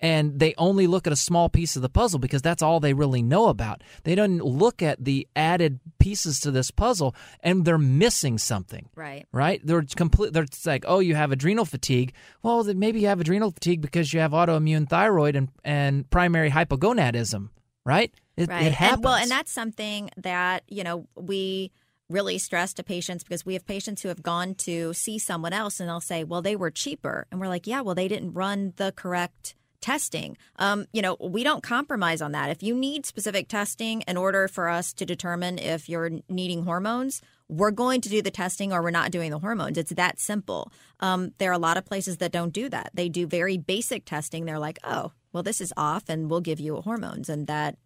[0.00, 2.94] And they only look at a small piece of the puzzle because that's all they
[2.94, 3.82] really know about.
[4.04, 8.53] They don't look at the added pieces to this puzzle and they're missing something.
[8.94, 9.26] Right.
[9.32, 9.60] Right?
[9.64, 12.12] They're complete they're like, "Oh, you have adrenal fatigue."
[12.42, 16.50] Well, then maybe you have adrenal fatigue because you have autoimmune thyroid and and primary
[16.50, 17.48] hypogonadism,
[17.84, 18.12] right?
[18.36, 18.66] It, right.
[18.66, 18.96] it happens.
[18.96, 21.70] And, well, and that's something that, you know, we
[22.10, 25.80] really stress to patients because we have patients who have gone to see someone else
[25.80, 27.26] and they'll say, well, they were cheaper.
[27.30, 30.36] And we're like, yeah, well, they didn't run the correct testing.
[30.56, 32.50] Um, you know, we don't compromise on that.
[32.50, 37.20] If you need specific testing in order for us to determine if you're needing hormones,
[37.48, 39.76] we're going to do the testing or we're not doing the hormones.
[39.76, 40.72] It's that simple.
[41.00, 42.90] Um, there are a lot of places that don't do that.
[42.94, 44.44] They do very basic testing.
[44.46, 47.28] They're like, oh, well, this is off and we'll give you hormones.
[47.28, 47.76] And that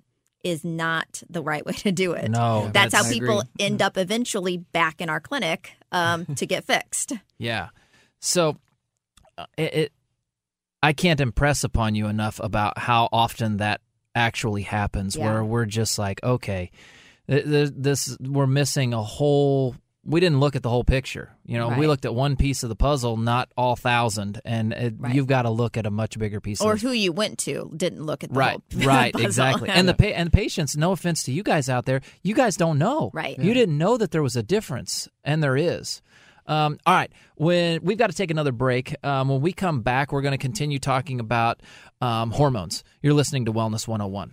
[0.45, 2.31] is not the right way to do it.
[2.31, 6.65] No, that's, that's- how people end up eventually back in our clinic um, to get
[6.65, 7.13] fixed.
[7.39, 7.69] Yeah.
[8.21, 8.57] So
[9.37, 9.93] uh, it, it
[10.83, 13.81] I can't impress upon you enough about how often that
[14.15, 15.25] actually happens Yeah.
[15.25, 16.71] where we're just like, okay,
[17.29, 21.31] this we're missing a whole we didn't look at the whole picture.
[21.45, 24.95] You know, we looked at one piece of the puzzle, not all thousand, and it,
[24.97, 25.15] Right.
[25.15, 27.71] you've got to look at a much bigger piece Or of who you went to
[27.77, 29.27] didn't look at the right whole right puzzle.
[29.27, 32.57] exactly and the pa- and patients no offense to you guys out there you guys
[32.57, 33.39] don't know Right.
[33.39, 36.01] you didn't know that there was a difference and there is
[36.47, 40.11] um, all right when we've got to take another break um, when we come back
[40.13, 41.61] we're going to continue talking about
[42.01, 44.33] um, hormones you're listening to wellness 101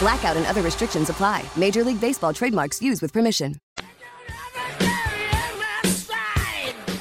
[0.00, 1.44] Blackout and other restrictions apply.
[1.56, 3.56] Major League Baseball trademarks used with permission.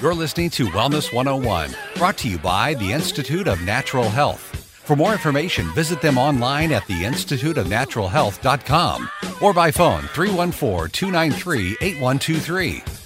[0.02, 4.42] You're listening to Wellness 101, brought to you by the Institute of Natural Health.
[4.86, 9.10] For more information, visit them online at theinstituteofnaturalhealth.com
[9.42, 12.97] or by phone 314 293 8123.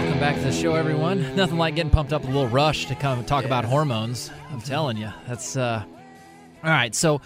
[0.00, 1.20] Welcome back to the show everyone.
[1.36, 4.30] Nothing like getting pumped up a little rush to come talk about hormones.
[4.50, 5.84] I'm telling you that's uh
[6.64, 6.94] all right.
[6.94, 7.20] So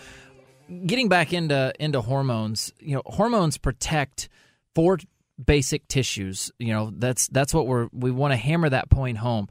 [0.84, 4.28] getting back into into hormones you know hormones protect
[4.74, 4.98] four
[5.42, 6.50] basic tissues.
[6.58, 9.46] You know that's that's what we're we want to hammer that point home.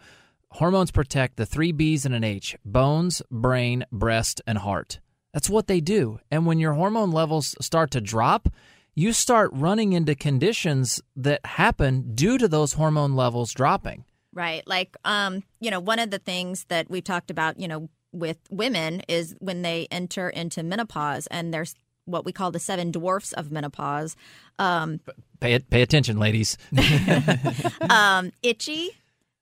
[0.51, 4.99] Hormones protect the three b's and an h bones brain breast and heart.
[5.33, 6.19] That's what they do.
[6.29, 8.49] And when your hormone levels start to drop
[8.95, 14.67] you start running into conditions that happen due to those hormone levels dropping Right.
[14.67, 18.37] Like, um, you know, one of the things that we've talked about, you know, with
[18.49, 21.75] women is when they enter into menopause and there's
[22.05, 24.15] what we call the seven dwarfs of menopause.
[24.59, 24.99] Um,
[25.39, 26.57] pay pay attention ladies
[27.89, 28.91] um, itchy,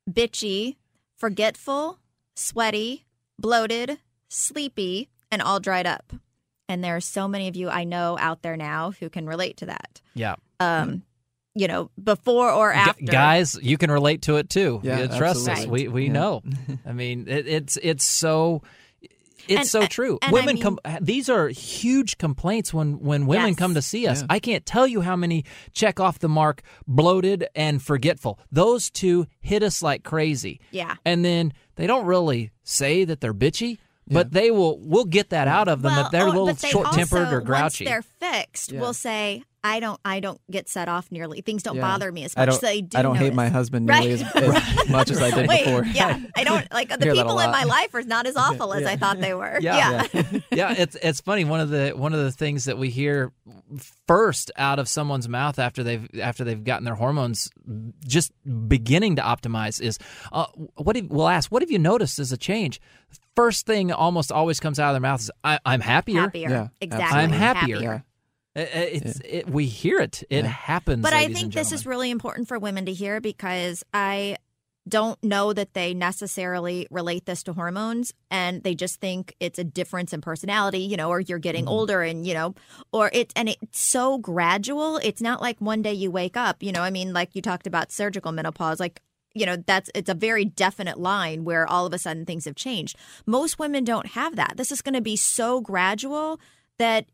[0.10, 0.76] bitchy,
[1.18, 2.00] forgetful,
[2.36, 3.06] sweaty,
[3.40, 3.98] bloated,
[4.30, 6.14] sleepy, and all dried up.
[6.72, 9.58] And there are so many of you I know out there now who can relate
[9.58, 10.02] to that.
[10.14, 11.04] yeah Um,
[11.54, 13.06] you know, before or Gu- after.
[13.06, 16.12] guys you can relate to it too Yeah, trust us we, we Yeah.
[16.14, 16.42] know
[16.86, 18.62] i mean it, it's it's so
[19.48, 23.26] it's And- so true and I women mean- come these are huge complaints when when
[23.26, 23.58] women Yes.
[23.58, 24.28] come to see us Yeah.
[24.30, 29.26] i can't tell you how many check off the mark bloated and forgetful those two
[29.42, 30.96] hit us like crazy Yeah.
[31.04, 33.78] and then they don't really say that they're bitchy
[34.12, 36.56] but they will we'll get that out of them Well, that they're a oh, little
[36.56, 38.82] short tempered or grouchy Once they're fixed, Yeah.
[38.82, 41.42] will say, I don't I don't get set off nearly.
[41.42, 41.82] Things don't Yeah.
[41.84, 42.54] bother me as much I much.
[42.54, 42.62] don't.
[42.62, 44.00] so I do I don't hate my husband Right.
[44.08, 45.86] nearly as, as much as I did Wait, before.
[45.86, 48.36] yeah, I don't like the hear that a people in my life are not as
[48.36, 49.60] awful as I thought they were.
[49.62, 50.08] Yeah.
[50.14, 50.24] yeah.
[50.52, 51.44] yeah, it's it's funny.
[51.46, 53.32] One of the one of the things that we hear
[54.08, 57.50] first out of someone's mouth after they've after they've gotten their hormones
[58.06, 58.32] just
[58.68, 59.98] beginning to optimize is,
[60.32, 62.82] uh, what have, we'll ask, what have you noticed as a change?
[63.36, 66.22] First thing almost always comes out of their mouth is, I, "I'm happier.
[66.22, 66.50] Happier.
[66.50, 67.20] Yeah, exactly.
[67.20, 68.06] I'm happier." happier.
[68.56, 70.24] Uh, uh, It's it, we hear it.
[70.30, 71.02] It happens.
[71.02, 74.38] But I think and this is really important for women to hear because I
[74.90, 79.64] don't know that they necessarily relate this to hormones and they just think it's a
[79.64, 81.74] difference in personality, you know, or you're getting Mm-hmm.
[81.74, 82.56] older and, you know,
[82.92, 84.98] or it and it's so gradual.
[84.98, 87.68] It's not like one day you wake up, you know, I mean, like you talked
[87.68, 89.02] about surgical menopause, like
[89.34, 92.56] you know that's it's a very definite line where all of a sudden things have
[92.56, 96.38] changed most women don't have that this is going to be so gradual
[96.78, 97.06] that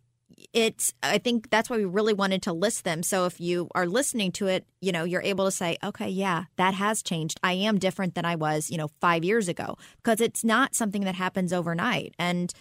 [0.54, 3.04] it's i think that's why we really wanted to list them.
[3.04, 6.46] So if you are listening to it you know you're able to say okay yeah
[6.58, 7.40] that has changed.
[7.44, 9.78] I am different than i was you know 5 years ago.
[9.98, 12.14] Because it's not something that happens overnight.
[12.20, 12.54] And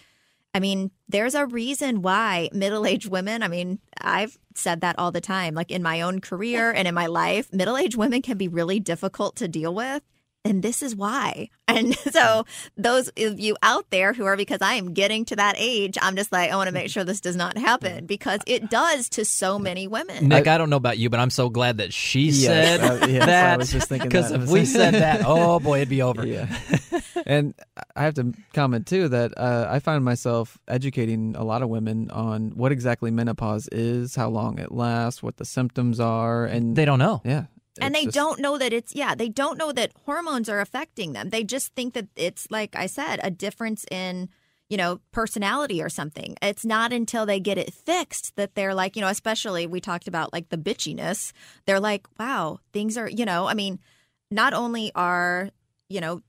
[0.53, 5.21] i mean there's a reason why middle-aged women i mean i've said that all the
[5.21, 8.79] time like in my own career and in my life middle-aged women can be really
[8.79, 10.01] difficult to deal with
[10.45, 11.49] and this is why.
[11.69, 12.45] And so,
[12.77, 16.15] those of you out there who are, because I am getting to that age, I'm
[16.15, 19.25] just like, I want to make sure this does not happen because it does to
[19.25, 20.29] so many women.
[20.29, 23.05] Nick, I, don't know about you, but I'm so glad that she Yes, said uh,
[23.07, 23.57] yes, I that.
[23.59, 26.25] was just thinking because if we said that, oh boy, it'd be over.
[26.25, 26.47] Yeah.
[27.27, 27.53] and
[27.97, 32.09] I have to comment too that uh, I find myself educating a lot of women
[32.11, 36.85] on what exactly menopause is, how long it lasts, what the symptoms are, and They
[36.85, 37.21] don't know.
[37.25, 37.47] yeah.
[37.81, 40.59] And it's they just- don't know that it's, yeah, they don't know that hormones are
[40.59, 41.29] affecting them.
[41.29, 44.29] They just think that it's, like I said, a difference in,
[44.69, 46.35] you know, personality or something.
[46.41, 50.07] It's not until they get it fixed that they're like, you know, especially we talked
[50.07, 51.31] about like the bitchiness.
[51.65, 53.79] They're like, wow, things are, you know, I mean,
[54.29, 55.49] not only are,
[55.87, 56.21] you know,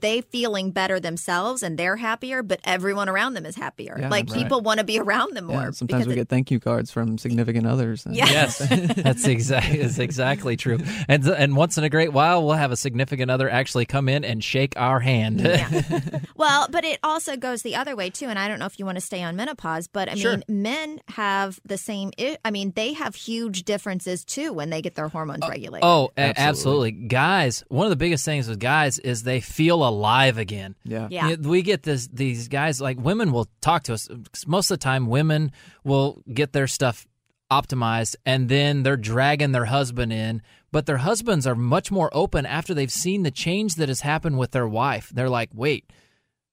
[0.00, 3.96] they feeling better themselves and they're happier, but everyone around them is happier.
[3.98, 4.38] Yeah, like right.
[4.38, 5.60] people want to be around them more.
[5.62, 8.06] Yeah, sometimes we it- get thank you cards from significant others.
[8.06, 8.26] and- Yeah.
[8.26, 8.58] Yes,
[8.96, 10.78] that's exactly that's exactly true.
[11.08, 14.24] And and once in a great while, we'll have a significant other actually come in
[14.24, 15.40] and shake our hand.
[16.34, 18.26] Well, but it also goes the other way too.
[18.26, 20.32] And I don't know if you want to stay on menopause, but I Sure.
[20.48, 22.10] mean, men have the same.
[22.18, 25.84] I- I mean, they have huge differences too when they get their hormones oh, regulated.
[25.84, 26.52] oh, absolutely.
[26.52, 26.90] Absolutely.
[27.08, 30.74] Guys, one of the biggest things with guys is they feel alive again.
[30.84, 31.08] Yeah.
[31.10, 31.28] Yeah.
[31.28, 34.08] You know, We get this these guys like women will talk to us.
[34.46, 35.52] Most of the time women
[35.84, 37.06] will get their stuff
[37.50, 40.40] optimized and then they're dragging their husband in,
[40.70, 44.38] but their husbands are much more open after they've seen the change that has happened
[44.38, 45.10] with their wife.
[45.14, 45.90] They're like, "Wait,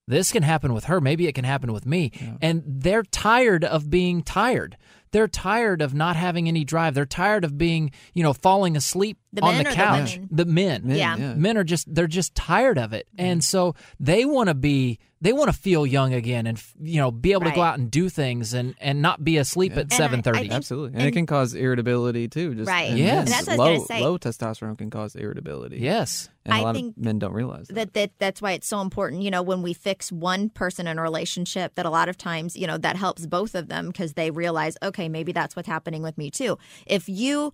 [0.06, 1.00] this can happen with her.
[1.00, 2.10] Maybe it can happen with me.
[2.42, 4.76] And they're tired of being tired.
[5.12, 6.94] They're tired of not having any drive.
[6.94, 10.18] They're tired of being, you know, falling asleep The on the or the couch.
[10.30, 10.82] The men.
[10.88, 11.16] Men, Yeah.
[11.16, 11.34] yeah.
[11.34, 13.06] Men are just they're just tired of it.
[13.16, 13.24] Mm-hmm.
[13.26, 17.10] And so they want to be they want to feel young again and you know
[17.12, 19.96] be able to go out and do things and and not be asleep at I-
[20.04, 20.50] I 7:30.
[20.50, 22.54] Absolutely, and, And- it can cause irritability too.
[22.56, 22.90] Just Right.
[22.96, 23.18] Yes.
[23.18, 24.00] And that's what I was low say.
[24.02, 25.78] low testosterone can cause irritability.
[25.78, 26.28] yes.
[26.44, 27.74] and a I lot think of men don't realize that.
[27.74, 30.98] that, that that's why it's so important you know when we fix one person in
[30.98, 34.14] a relationship that a lot of times you know that helps both of them because
[34.14, 37.52] they realize okay maybe that's what's happening with me too if you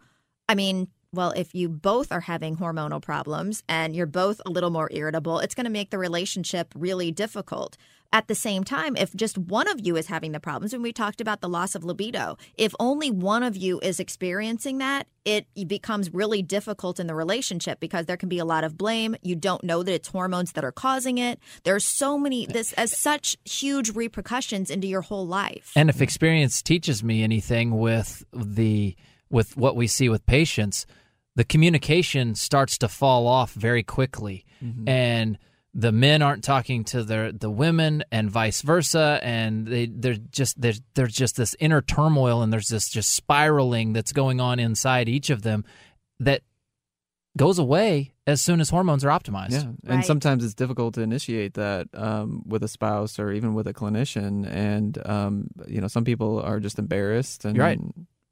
[0.49, 0.87] i mean
[1.17, 5.39] well if you both are having hormonal problems and you're both a little more irritable
[5.41, 7.77] it's going to make the relationship really difficult.
[8.13, 10.93] At the same time if just one of you is having the problems and we
[10.93, 15.47] talked about the loss of libido if only one of you is experiencing that it
[15.67, 19.17] becomes really difficult in the relationship because there can be a lot of blame.
[19.23, 21.41] You don't know that it's hormones that are causing it.
[21.65, 25.73] There's so many this has such huge repercussions into your whole life.
[25.75, 28.97] And if experience teaches me anything with the
[29.31, 30.87] with what we see with patients,
[31.37, 34.45] the communication starts to fall off very quickly.
[34.87, 35.39] And
[35.75, 40.59] the men aren't talking to the the women and vice versa and they they're just
[40.59, 45.07] there's there's just this inner turmoil and there's this just spiraling that's going on inside
[45.07, 45.65] each of them
[46.19, 46.41] that
[47.37, 49.53] goes away as soon as hormones are optimized.
[49.53, 50.05] Yeah, and Right.
[50.05, 54.49] sometimes it's difficult to initiate that um, with a spouse or even with a clinician,
[54.51, 57.79] and um, you know some people are just embarrassed, and You're right.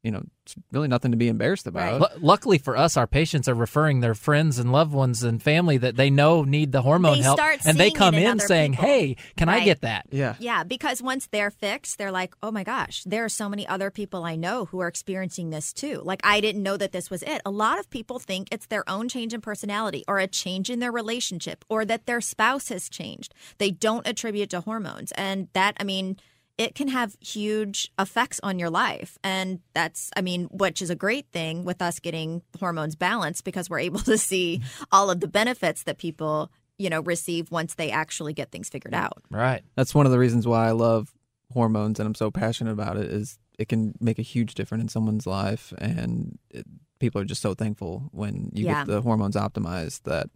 [0.05, 2.01] You know it's really nothing to be embarrassed about.
[2.01, 5.79] Lu- Luckily for us, our patients are referring their friends and loved ones and family
[5.79, 8.73] that they know need the hormone They help, start and they come in in saying,
[8.73, 8.85] people.
[8.85, 12.63] "Hey, can I get that?" Yeah, Yeah, because once they're fixed, they're like, oh my
[12.63, 16.03] gosh, there are so many other people I know who are experiencing this too.
[16.05, 17.41] Like, I didn't know that this was it.
[17.47, 20.79] A lot of people think it's their own change in personality or a change in
[20.81, 23.35] their relationship or that their spouse has changed.
[23.57, 25.11] They don't attribute to hormones.
[25.13, 26.19] And that, I mean,
[26.57, 29.19] it can have huge effects on your life.
[29.25, 33.69] And that's, I mean, which is a great thing with us getting hormones balanced because
[33.69, 37.91] we're able to see all of the benefits that people, you know, receive once they
[37.91, 39.23] actually get things figured out.
[39.31, 39.63] Right.
[39.75, 41.13] That's one of the reasons why I love
[41.53, 44.89] hormones and I'm so passionate about it is it can make a huge difference in
[44.89, 46.67] someone's life and it,
[46.99, 48.85] people are just so thankful when you Yeah.
[48.85, 50.31] get the hormones optimized that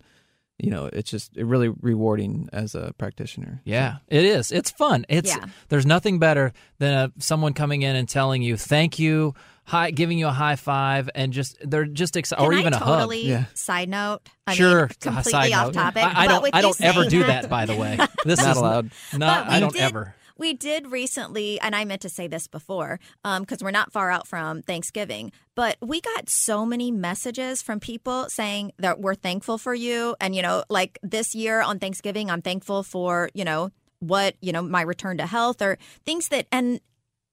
[0.58, 3.60] you know it's just it really rewarding as a practitioner.
[3.64, 4.50] Yeah, it is.
[4.52, 5.06] It's fun.
[5.08, 5.46] It's Yeah.
[5.68, 9.34] there's nothing better than uh someone coming in and telling you thank you,
[9.64, 12.76] high, giving you a high five, and just they're just excited, or Can even I
[12.76, 12.98] a hug.
[12.98, 13.44] totally Yeah.
[13.54, 14.20] side note?
[14.46, 15.74] I sure, mean, completely side off note.
[15.74, 16.02] topic.
[16.04, 16.42] I, I but don't.
[16.42, 17.48] with I don't ever saying do that.
[17.48, 18.90] By the way, this Not is allowed.
[19.14, 19.44] Not.
[19.46, 20.14] But we I don't did- ever.
[20.38, 24.28] We did recently, and I meant to say this before, because we're not far out
[24.28, 29.74] from Thanksgiving, but we got so many messages from people saying that we're thankful for
[29.74, 30.14] you.
[30.20, 34.52] And, you know, like this year on Thanksgiving, I'm thankful for, you know, what, you
[34.52, 35.76] know, my return to health or
[36.06, 36.80] things that, and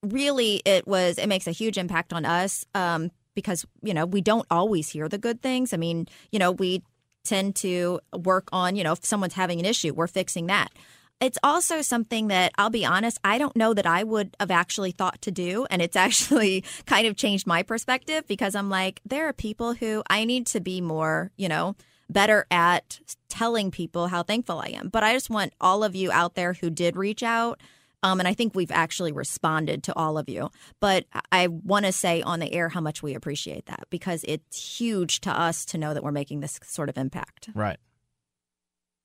[0.02, 4.20] really it was, it makes a huge impact on us um, because, you know, we
[4.20, 5.72] don't always hear the good things.
[5.72, 6.82] I mean, you know, we
[7.22, 10.72] tend to work on, you know, if someone's having an issue, we're fixing that.
[11.20, 14.90] It's also something that I'll be honest, I don't know that I would have actually
[14.90, 15.66] thought to do.
[15.70, 20.02] And it's actually kind of changed my perspective because I'm like, there are people who
[20.08, 21.74] I need to be more, you know,
[22.08, 24.88] better at telling people how thankful I am.
[24.88, 27.60] But I just want all of you out there who did reach out.
[28.02, 30.50] Um, and I think we've actually responded to all of you.
[30.80, 34.78] But I want to say on the air how much we appreciate that because it's
[34.78, 37.48] huge to us to know that we're making this sort of impact.
[37.54, 37.78] Right.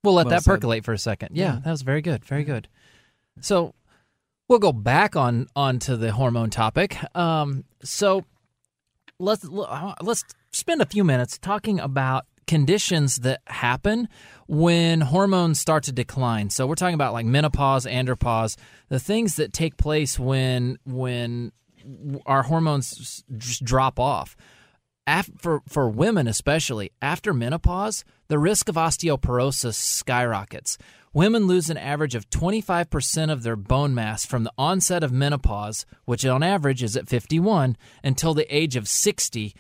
[0.04, 0.52] We'll let Well that said.
[0.52, 1.30] percolate for a second.
[1.36, 1.60] Yeah, Yeah.
[1.64, 2.26] that was very good.
[2.26, 2.68] Very good.
[3.40, 3.74] So
[4.48, 6.98] we'll go back on onto the hormone topic.
[7.16, 8.26] Um, so
[9.20, 14.10] let's let's spend a few minutes talking about conditions that happen
[14.48, 16.50] when hormones start to decline.
[16.50, 18.58] So we're talking about like menopause, andropause,
[18.90, 21.52] the things that take place when when
[22.26, 24.36] our hormones just drop off.
[25.20, 30.78] Af- for for women especially after menopause the risk of osteoporosis skyrockets
[31.14, 35.86] women lose an average of 25% of their bone mass from the onset of menopause
[36.06, 39.54] which on average is at 51 until the age of 60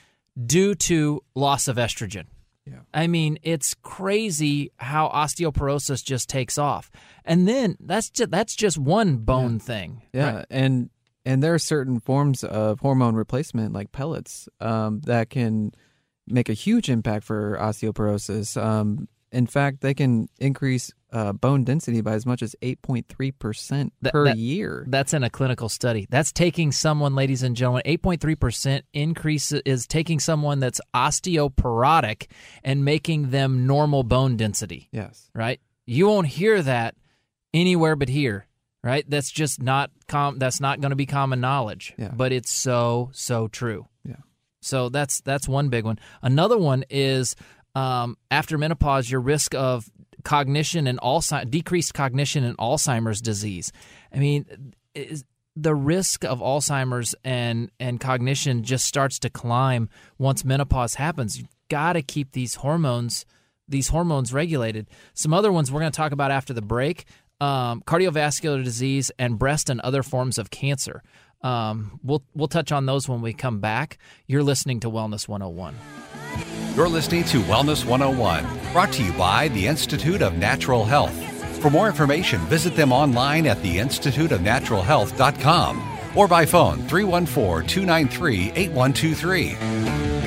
[0.45, 2.27] due to loss of estrogen
[2.65, 2.81] Yeah.
[2.93, 6.91] I mean, it's crazy how osteoporosis just takes off,
[7.25, 10.03] and then that's just that's just one bone thing.
[10.13, 10.45] Yeah, right?
[10.51, 10.89] and
[11.25, 15.71] and there are certain forms of hormone replacement, like pellets, um, that can
[16.27, 18.61] make a huge impact for osteoporosis.
[18.61, 23.07] Um, in fact, they can increase uh, bone density by as much as eight point
[23.07, 24.85] three percent That- per that- year.
[24.89, 26.05] That's in a clinical study.
[26.09, 32.27] That's taking someone, ladies and gentlemen, 8.3% increase is taking someone that's osteoporotic
[32.63, 35.29] and making them normal bone density, yes.
[35.33, 35.59] right?
[35.85, 36.95] You won't hear that
[37.53, 38.45] anywhere but here,
[38.83, 39.05] right?
[39.09, 42.11] That's just not com- that's not going to be common knowledge, Yeah.
[42.15, 43.87] but it's so so true.
[44.03, 44.15] Yeah.
[44.61, 45.99] So that's that's one big one.
[46.21, 47.35] Another one is
[47.75, 49.89] um, after menopause, your risk of
[50.23, 53.71] cognition and Alzheimer's, decreased cognition and Alzheimer's disease.
[54.13, 54.45] I mean,
[54.93, 55.23] is,
[55.55, 61.37] the risk of Alzheimer's and and cognition just starts to climb once menopause happens.
[61.37, 63.25] You've got to keep these hormones
[63.67, 64.89] these hormones regulated.
[65.13, 67.05] Some other ones we're going to talk about after the break:
[67.41, 71.03] um, cardiovascular disease and breast and other forms of cancer.
[71.41, 73.97] Um, we'll we'll touch on those when we come back.
[74.27, 75.73] You're listening to Wellness 101.
[76.75, 81.13] You're listening to Wellness 101, brought to you by the Institute of Natural Health.
[81.61, 90.20] For more information, visit them online at theinstituteofnaturalhealth.com or by phone 314 293 8123.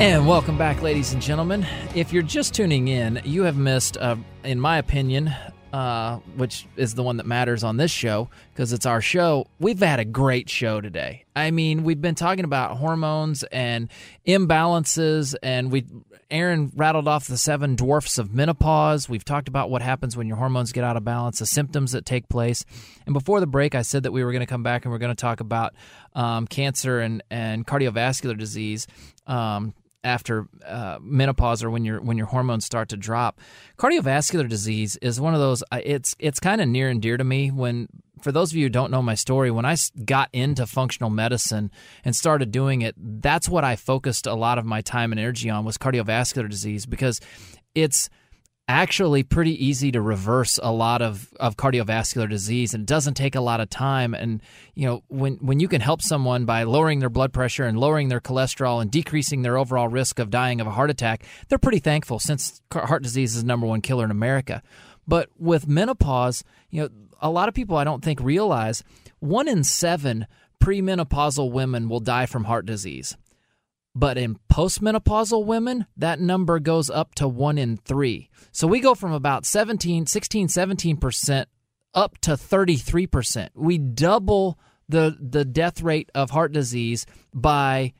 [0.00, 1.66] And welcome back, ladies and gentlemen.
[1.94, 5.30] If you're just tuning in, you have missed, uh, in my opinion,
[5.74, 9.46] uh, which is the one that matters on this show because it's our show.
[9.58, 11.26] We've had a great show today.
[11.36, 13.90] I mean, we've been talking about hormones and
[14.26, 15.84] imbalances, and we
[16.30, 19.06] Aaron rattled off the seven dwarfs of menopause.
[19.06, 22.06] We've talked about what happens when your hormones get out of balance, the symptoms that
[22.06, 22.64] take place.
[23.04, 24.98] And before the break, I said that we were going to come back and we're
[24.98, 25.74] going to talk about
[26.14, 28.86] um, cancer and, and cardiovascular disease.
[29.26, 33.40] Um, after uh, menopause or when your when your hormones start to drop.
[33.78, 35.62] Cardiovascular disease is one of those.
[35.72, 37.50] It's it's kind of near and dear to me.
[37.50, 37.88] When
[38.20, 41.70] for those of you who don't know my story, when I got into functional medicine
[42.04, 45.50] and started doing it, that's what I focused a lot of my time and energy
[45.50, 47.20] on was cardiovascular disease because
[47.74, 48.10] it's
[48.70, 53.40] actually pretty easy to reverse a lot of, of cardiovascular disease and doesn't take a
[53.40, 54.14] lot of time.
[54.14, 54.40] And
[54.74, 58.08] you know when when you can help someone by lowering their blood pressure and lowering
[58.08, 61.80] their cholesterol and decreasing their overall risk of dying of a heart attack they're pretty
[61.80, 64.62] thankful since heart disease is the number one killer in America.
[65.06, 66.88] But with menopause you know
[67.20, 68.82] a lot of people I don't think realize
[69.18, 70.26] one in 7
[70.62, 73.16] premenopausal women will die from heart disease
[73.94, 78.28] but in postmenopausal women, that number goes up to 1 in 3.
[78.52, 81.46] So we go from about 17, 16, 17%
[81.94, 83.48] up to 33%.
[83.54, 87.92] We double the the death rate of heart disease by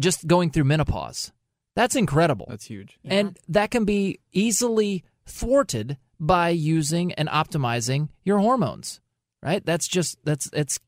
[0.00, 1.32] just going through menopause.
[1.74, 2.46] That's incredible.
[2.48, 2.98] That's huge.
[3.02, 3.14] Yeah.
[3.14, 9.00] And that can be easily thwarted by using and optimizing your hormones.
[9.42, 9.64] Right?
[9.64, 10.78] That's just that's it's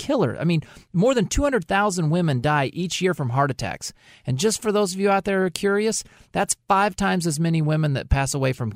[0.00, 0.36] killer.
[0.40, 3.92] I mean, more than 200,000 women die each year from heart attacks.
[4.26, 7.38] And just for those of you out there who are curious, that's five times as
[7.38, 8.72] many women that pass away from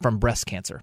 [0.00, 0.82] from breast cancer.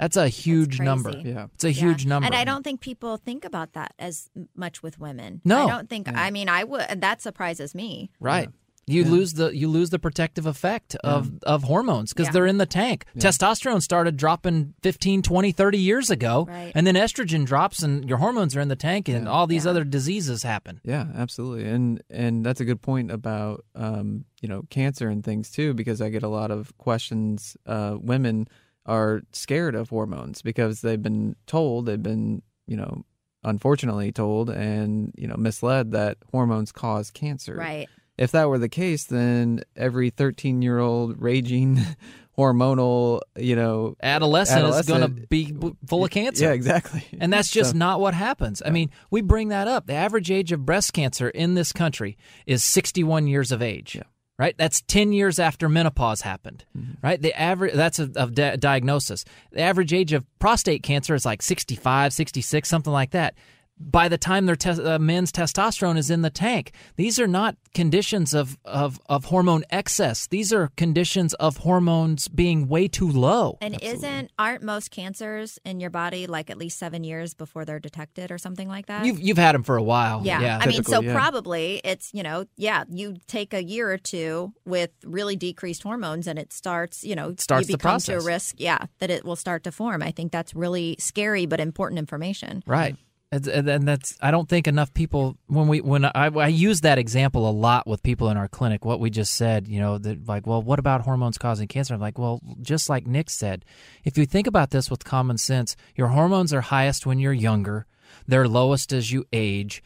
[0.00, 1.10] That's a huge That's number.
[1.24, 1.46] Yeah.
[1.54, 2.26] It's a huge number.
[2.26, 5.40] And I don't think people think about that as much with women.
[5.44, 5.66] No.
[5.66, 6.08] I don't think.
[6.12, 7.00] I mean, I would.
[7.00, 8.10] That surprises me.
[8.20, 8.48] Right.
[8.88, 12.32] You lose the you lose the protective effect of, of hormones because Yeah.
[12.32, 13.04] they're in the tank.
[13.18, 16.46] Testosterone started dropping 15, 20, 30 years ago.
[16.48, 16.70] Right.
[16.72, 19.82] And then estrogen drops and your hormones are in the tank and all these other
[19.82, 20.80] diseases happen.
[20.84, 25.50] Yeah, absolutely, and and that's a good point about um, you know cancer and things
[25.50, 27.56] too, because I get a lot of questions.
[27.66, 28.46] Uh, women
[28.86, 33.04] are scared of hormones because they've been told, they've been you know
[33.42, 37.56] unfortunately told and you know misled that hormones cause cancer.
[37.56, 37.88] Right.
[38.18, 41.78] If that were the case, then every 13 year old raging
[42.38, 45.54] hormonal, you know, Adolescent, is going to be
[45.86, 46.44] full of cancer.
[46.46, 47.04] Yeah, exactly.
[47.20, 48.62] And that's just So- not what happens.
[48.64, 49.86] I mean, we bring that up.
[49.86, 53.94] The average age of breast cancer in this country is 61 years of age.
[53.96, 54.02] Yeah.
[54.38, 54.54] Right?
[54.58, 56.66] That's 10 years after menopause happened.
[56.76, 56.92] Mm-hmm.
[57.02, 57.20] Right?
[57.20, 59.24] The average that's a, of di- diagnosis.
[59.52, 63.34] The average age of prostate cancer is like 65, 66, something like that.
[63.78, 67.56] By the time their tes- uh, men's testosterone is in the tank, these are not
[67.74, 70.26] conditions of, of, of hormone excess.
[70.26, 73.58] These are conditions of hormones being way too low.
[73.60, 77.78] And isn't aren't most cancers in your body like at least seven years before they're
[77.78, 79.04] detected or something like that?
[79.04, 80.22] You've, you've had them for a while.
[80.24, 80.40] yeah.
[80.40, 80.58] yeah.
[80.60, 81.12] I mean, so yeah.
[81.12, 86.26] probably it's you know, yeah, you take a year or two with really decreased hormones,
[86.26, 89.10] and it starts, you know, it starts the you become to a risk, yeah, that
[89.10, 90.02] it will start to form.
[90.02, 92.62] I think that's really scary but important information.
[92.66, 92.96] Right.
[93.36, 97.48] And that's I don't think enough people when we when I, I use that example
[97.48, 98.84] a lot with people in our clinic.
[98.84, 101.94] What we just said, you know, that like, well, what about hormones causing cancer?
[101.94, 103.64] I'm like, well, just like Nick said,
[104.04, 107.86] if you think about this with common sense, your hormones are highest when you're younger.
[108.26, 109.82] They're lowest as you age.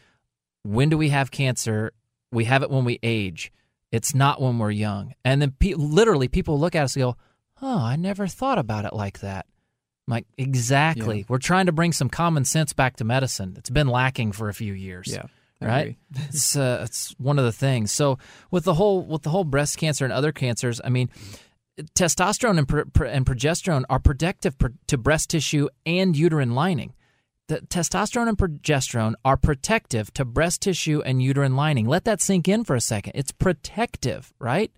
[0.63, 1.93] When do we have cancer?
[2.33, 3.53] We have it when we age.
[3.91, 5.15] It's not when we're young.
[5.25, 7.17] And then pe- literally, people look at us and go,
[7.61, 9.47] "Oh, I never thought about it like that."
[10.11, 11.19] Like, exactly.
[11.19, 11.25] Yeah.
[11.29, 13.55] We're trying to bring some common sense back to medicine.
[13.57, 15.09] It's been lacking for a few years.
[15.11, 15.27] Yeah,
[15.61, 15.97] I right.
[16.29, 17.93] it's uh, it's one of the things.
[17.93, 18.19] So
[18.51, 21.09] with the whole with the whole breast cancer and other cancers, I mean,
[21.95, 26.95] testosterone and, pro- pro- and progesterone are protective pr- to breast tissue and uterine lining.
[27.49, 31.87] The testosterone and progesterone are protective to breast tissue and uterine lining.
[31.87, 33.13] Let that sink in for a second.
[33.17, 34.71] It's protective, right?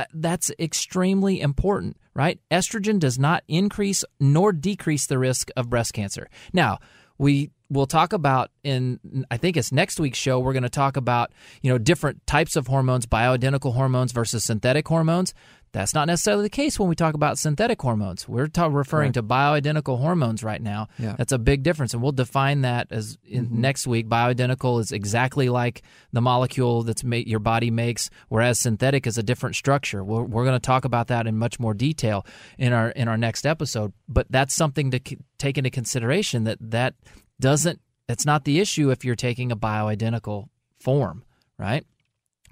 [0.00, 2.40] Uh, that's extremely important, right?
[2.50, 6.30] Estrogen does not increase nor decrease the risk of breast cancer.
[6.54, 6.78] Now,
[7.18, 8.98] we will talk about in
[9.30, 12.56] I think it's next week's show we're going to talk about, you know, different types
[12.56, 15.34] of hormones, bioidentical hormones versus synthetic hormones.
[15.72, 18.28] That's not necessarily the case when we talk about synthetic hormones.
[18.28, 20.88] We're ta- referring to bioidentical hormones right now.
[20.98, 21.14] Yeah.
[21.16, 23.60] That's a big difference, and we'll define that as in mm-hmm.
[23.60, 24.08] next week.
[24.08, 29.22] Bioidentical is exactly like the molecule that's ma- your body makes, whereas synthetic is a
[29.22, 30.02] different structure.
[30.02, 32.26] We're, we're going to talk about that in much more detail
[32.58, 33.92] in our in our next episode.
[34.08, 36.94] But that's something to c- take into consideration that that
[37.38, 37.80] doesn't.
[38.08, 40.48] That's not the issue if you're taking a bioidentical
[40.80, 41.22] form,
[41.58, 41.86] right?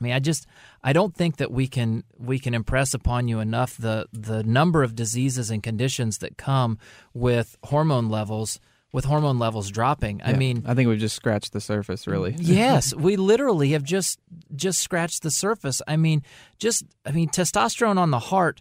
[0.01, 0.47] I mean, I just
[0.83, 4.83] I don't think that we can we can impress upon you enough the the number
[4.83, 6.79] of diseases and conditions that come
[7.15, 8.61] with hormone levels
[8.93, 10.23] with hormone levels dropping.
[10.25, 12.35] I mean, I think we've just scratched the surface, really.
[12.39, 14.19] yes, we literally have just
[14.55, 15.83] just scratched the surface.
[15.87, 16.23] I mean,
[16.59, 18.61] just I mean, testosterone on the heart,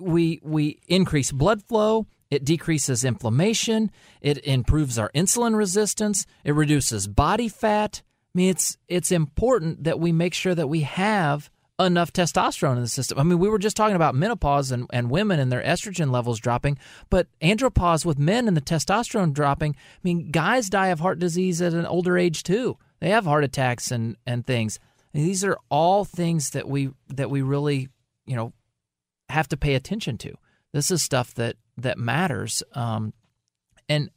[0.00, 2.06] we we increase blood flow.
[2.30, 3.90] It decreases inflammation.
[4.22, 6.24] It improves our insulin resistance.
[6.44, 8.02] It reduces body fat.
[8.34, 12.82] I mean, it's it's important that we make sure that we have enough testosterone in
[12.82, 13.18] the system.
[13.18, 16.38] I mean, we were just talking about menopause and, and women and their estrogen levels
[16.38, 16.78] dropping,
[17.10, 19.72] but andropause with men and the testosterone dropping.
[19.72, 22.78] I mean, guys die of heart disease at an older age too.
[23.00, 24.78] They have heart attacks and and things.
[25.12, 27.88] These are all things that we that we really,
[28.26, 28.52] you know,
[29.28, 30.34] have to pay attention to.
[30.72, 32.62] This is stuff that that matters.
[32.74, 33.12] Um,
[33.88, 34.10] and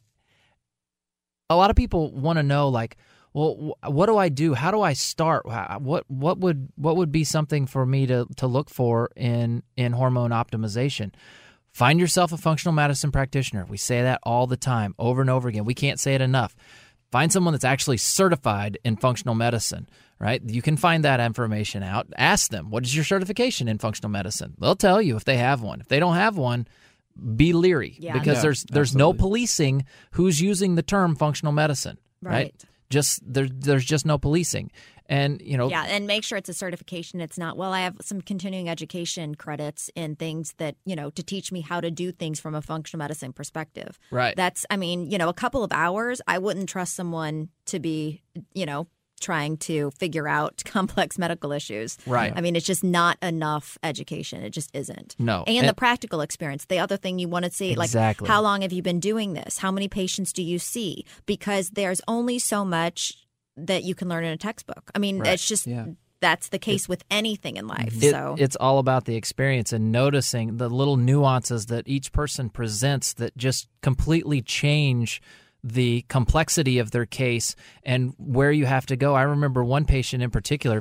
[1.50, 2.98] a lot of people want to know, like,
[3.36, 4.54] well, what do I do?
[4.54, 5.46] How do I start?
[5.46, 9.92] What what would what would be something for me to to look for in in
[9.92, 11.12] hormone optimization?
[11.74, 13.66] Find yourself a functional medicine practitioner.
[13.66, 15.66] We say that all the time, over and over again.
[15.66, 16.56] We can't say it enough.
[17.12, 20.42] Find someone that's actually certified in functional medicine, right?
[20.46, 22.08] You can find that information out.
[22.18, 24.56] Ask them, what is your certification in functional medicine?
[24.60, 25.82] They'll tell you if they have one.
[25.82, 26.68] If they don't have one,
[27.36, 28.14] be leery Yeah.
[28.14, 32.34] because Yeah, there's there's no policing who's using the term functional medicine, right?
[32.34, 32.66] Right.
[32.96, 34.72] Just there there's just no policing.
[35.08, 37.22] And you know, Yeah, and make sure it's a certification.
[37.22, 41.22] It's not, well, I have some continuing education credits in things that, you know, to
[41.22, 44.00] teach me how to do things from a functional medicine perspective.
[44.12, 44.36] Right.
[44.36, 48.24] That's, I mean, you know, a couple of hours, I wouldn't trust someone to be,
[48.54, 48.88] you know,
[49.20, 51.98] trying to figure out complex medical issues.
[52.06, 52.34] Right.
[52.36, 54.42] I mean, it's just not enough education.
[54.44, 55.16] It just isn't.
[55.20, 55.44] No.
[55.48, 56.66] And, And- the practical experience.
[56.66, 58.28] The other thing you want to see, like, Exactly.
[58.28, 59.58] how long have you been doing this?
[59.60, 61.06] How many patients do you see?
[61.26, 63.14] Because there's only so much
[63.58, 64.92] that you can learn in a textbook.
[64.94, 65.34] I mean, Right.
[65.34, 65.86] it's just Yeah.
[66.20, 67.94] that's the case with anything in life.
[68.04, 72.50] It- so it's all about the experience and noticing the little nuances that each person
[72.50, 75.22] presents that just completely change
[75.66, 79.16] the complexity of their case and where you have to go.
[79.16, 80.78] I remember one patient in particular,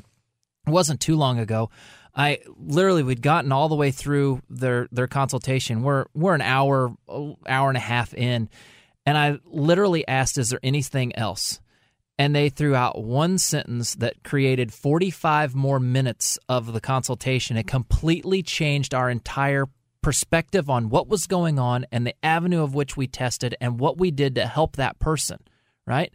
[0.67, 1.71] it wasn't too long ago.
[2.15, 5.83] I literally we'd gotten all the way through their their consultation.
[5.83, 8.49] We're we're an hour hour and a half in,
[9.05, 11.61] and I literally asked, "Is there anything else?"
[12.19, 17.57] and they threw out one sentence that created 45 more minutes of the consultation.
[17.57, 19.67] It completely changed our entire
[20.05, 23.99] perspective on what was going on and the avenue of which we tested and what
[23.99, 25.39] we did to help that person,
[25.87, 26.13] right?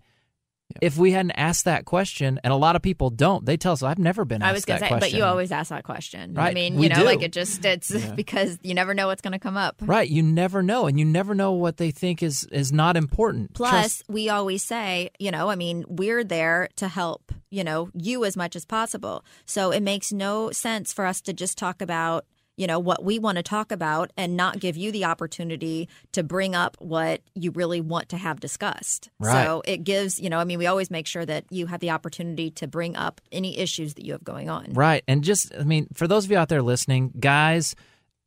[0.82, 3.82] If we hadn't asked that question, and a lot of people don't, they tell us,
[3.82, 5.72] "I've never been asked I was going that to say, question." but you always ask
[5.72, 6.36] that question.
[6.36, 6.52] Right?
[6.52, 7.06] I mean, we you know, do.
[7.06, 9.78] like it just it's because you never know what's going to come up.
[9.82, 10.08] right?
[10.08, 13.56] You never know, and you never know what they think is is not important.
[13.56, 17.90] Plus, Trust- we always say, you know, I mean, we're there to help, you know,
[17.96, 19.26] you as much as possible.
[19.48, 22.26] So it makes no sense for us to just talk about,
[22.60, 26.24] you know, what we want to talk about and not give you the opportunity to
[26.24, 29.10] bring up what you really want to have discussed.
[29.18, 29.46] Right.
[29.46, 31.92] So it gives, you know, I mean, we always make sure that you have the
[31.92, 34.74] opportunity to bring up any issues that you have going on.
[34.74, 35.06] Right.
[35.08, 37.76] And just, I mean, for those of you out there listening, guys,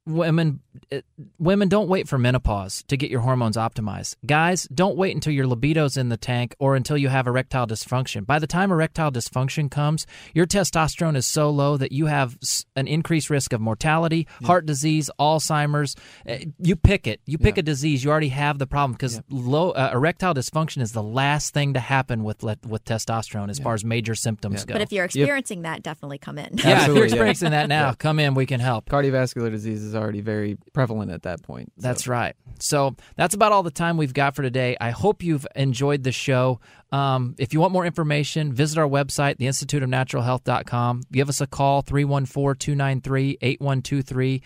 [0.06, 1.00] women, uh,
[1.38, 4.16] women don't wait for menopause to get your hormones optimized.
[4.26, 8.26] Guys, don't wait until your libido's in the tank or until you have erectile dysfunction.
[8.26, 12.36] By the time erectile dysfunction comes, your testosterone is so low that you have
[12.74, 15.94] an increased risk of mortality, heart disease, Alzheimer's.
[16.28, 17.20] Uh, You pick it.
[17.26, 17.60] You pick Yeah.
[17.60, 21.54] a disease, you already have the problem because low uh, erectile dysfunction is the last
[21.54, 24.74] thing to happen with with testosterone as far as major symptoms go.
[24.74, 26.44] But if you're experiencing that, definitely come in.
[26.44, 27.04] yeah, if you're Absolutely, yeah.
[27.06, 28.34] experiencing that now, come in.
[28.34, 28.86] We can help.
[28.88, 31.72] Cardiovascular disease is already very prevalent at that point.
[31.76, 31.82] so.
[31.82, 32.34] That's right.
[32.58, 34.76] So that's about all the time we've got for today.
[34.80, 36.60] I hope you've enjoyed the show.
[36.90, 41.02] Um, if you want more information, visit our website, theinstituteofnaturalhealth.com.
[41.10, 44.42] Give us a call, 314 293 8123.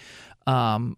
[0.46, 0.96] Um,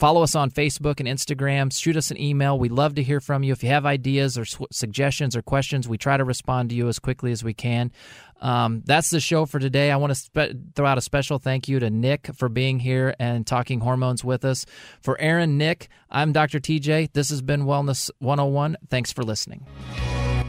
[0.00, 1.72] Follow us on Facebook and Instagram.
[1.72, 2.58] Shoot us an email.
[2.58, 3.52] We love to hear from you.
[3.52, 6.98] If you have ideas or suggestions or questions, we try to respond to you as
[6.98, 7.92] quickly as we can.
[8.40, 9.90] Um, that's the show for today.
[9.90, 13.14] I want to spe- throw out a special thank you to Nick for being here
[13.18, 14.66] and talking hormones with us.
[15.00, 16.60] For Aaron, Nick, I'm Dr.
[16.60, 17.12] TJ.
[17.12, 18.76] This has been Wellness 101.
[18.90, 19.66] Thanks for listening.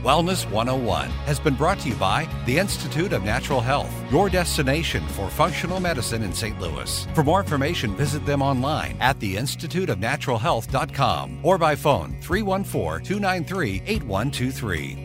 [0.05, 5.03] Wellness 101 has been brought to you by the Institute of Natural Health, your destination
[5.07, 6.59] for functional medicine in St.
[6.59, 7.07] Louis.
[7.15, 15.05] For more information, visit them online at theinstituteofnaturalhealth.com or by phone 314 293 8123.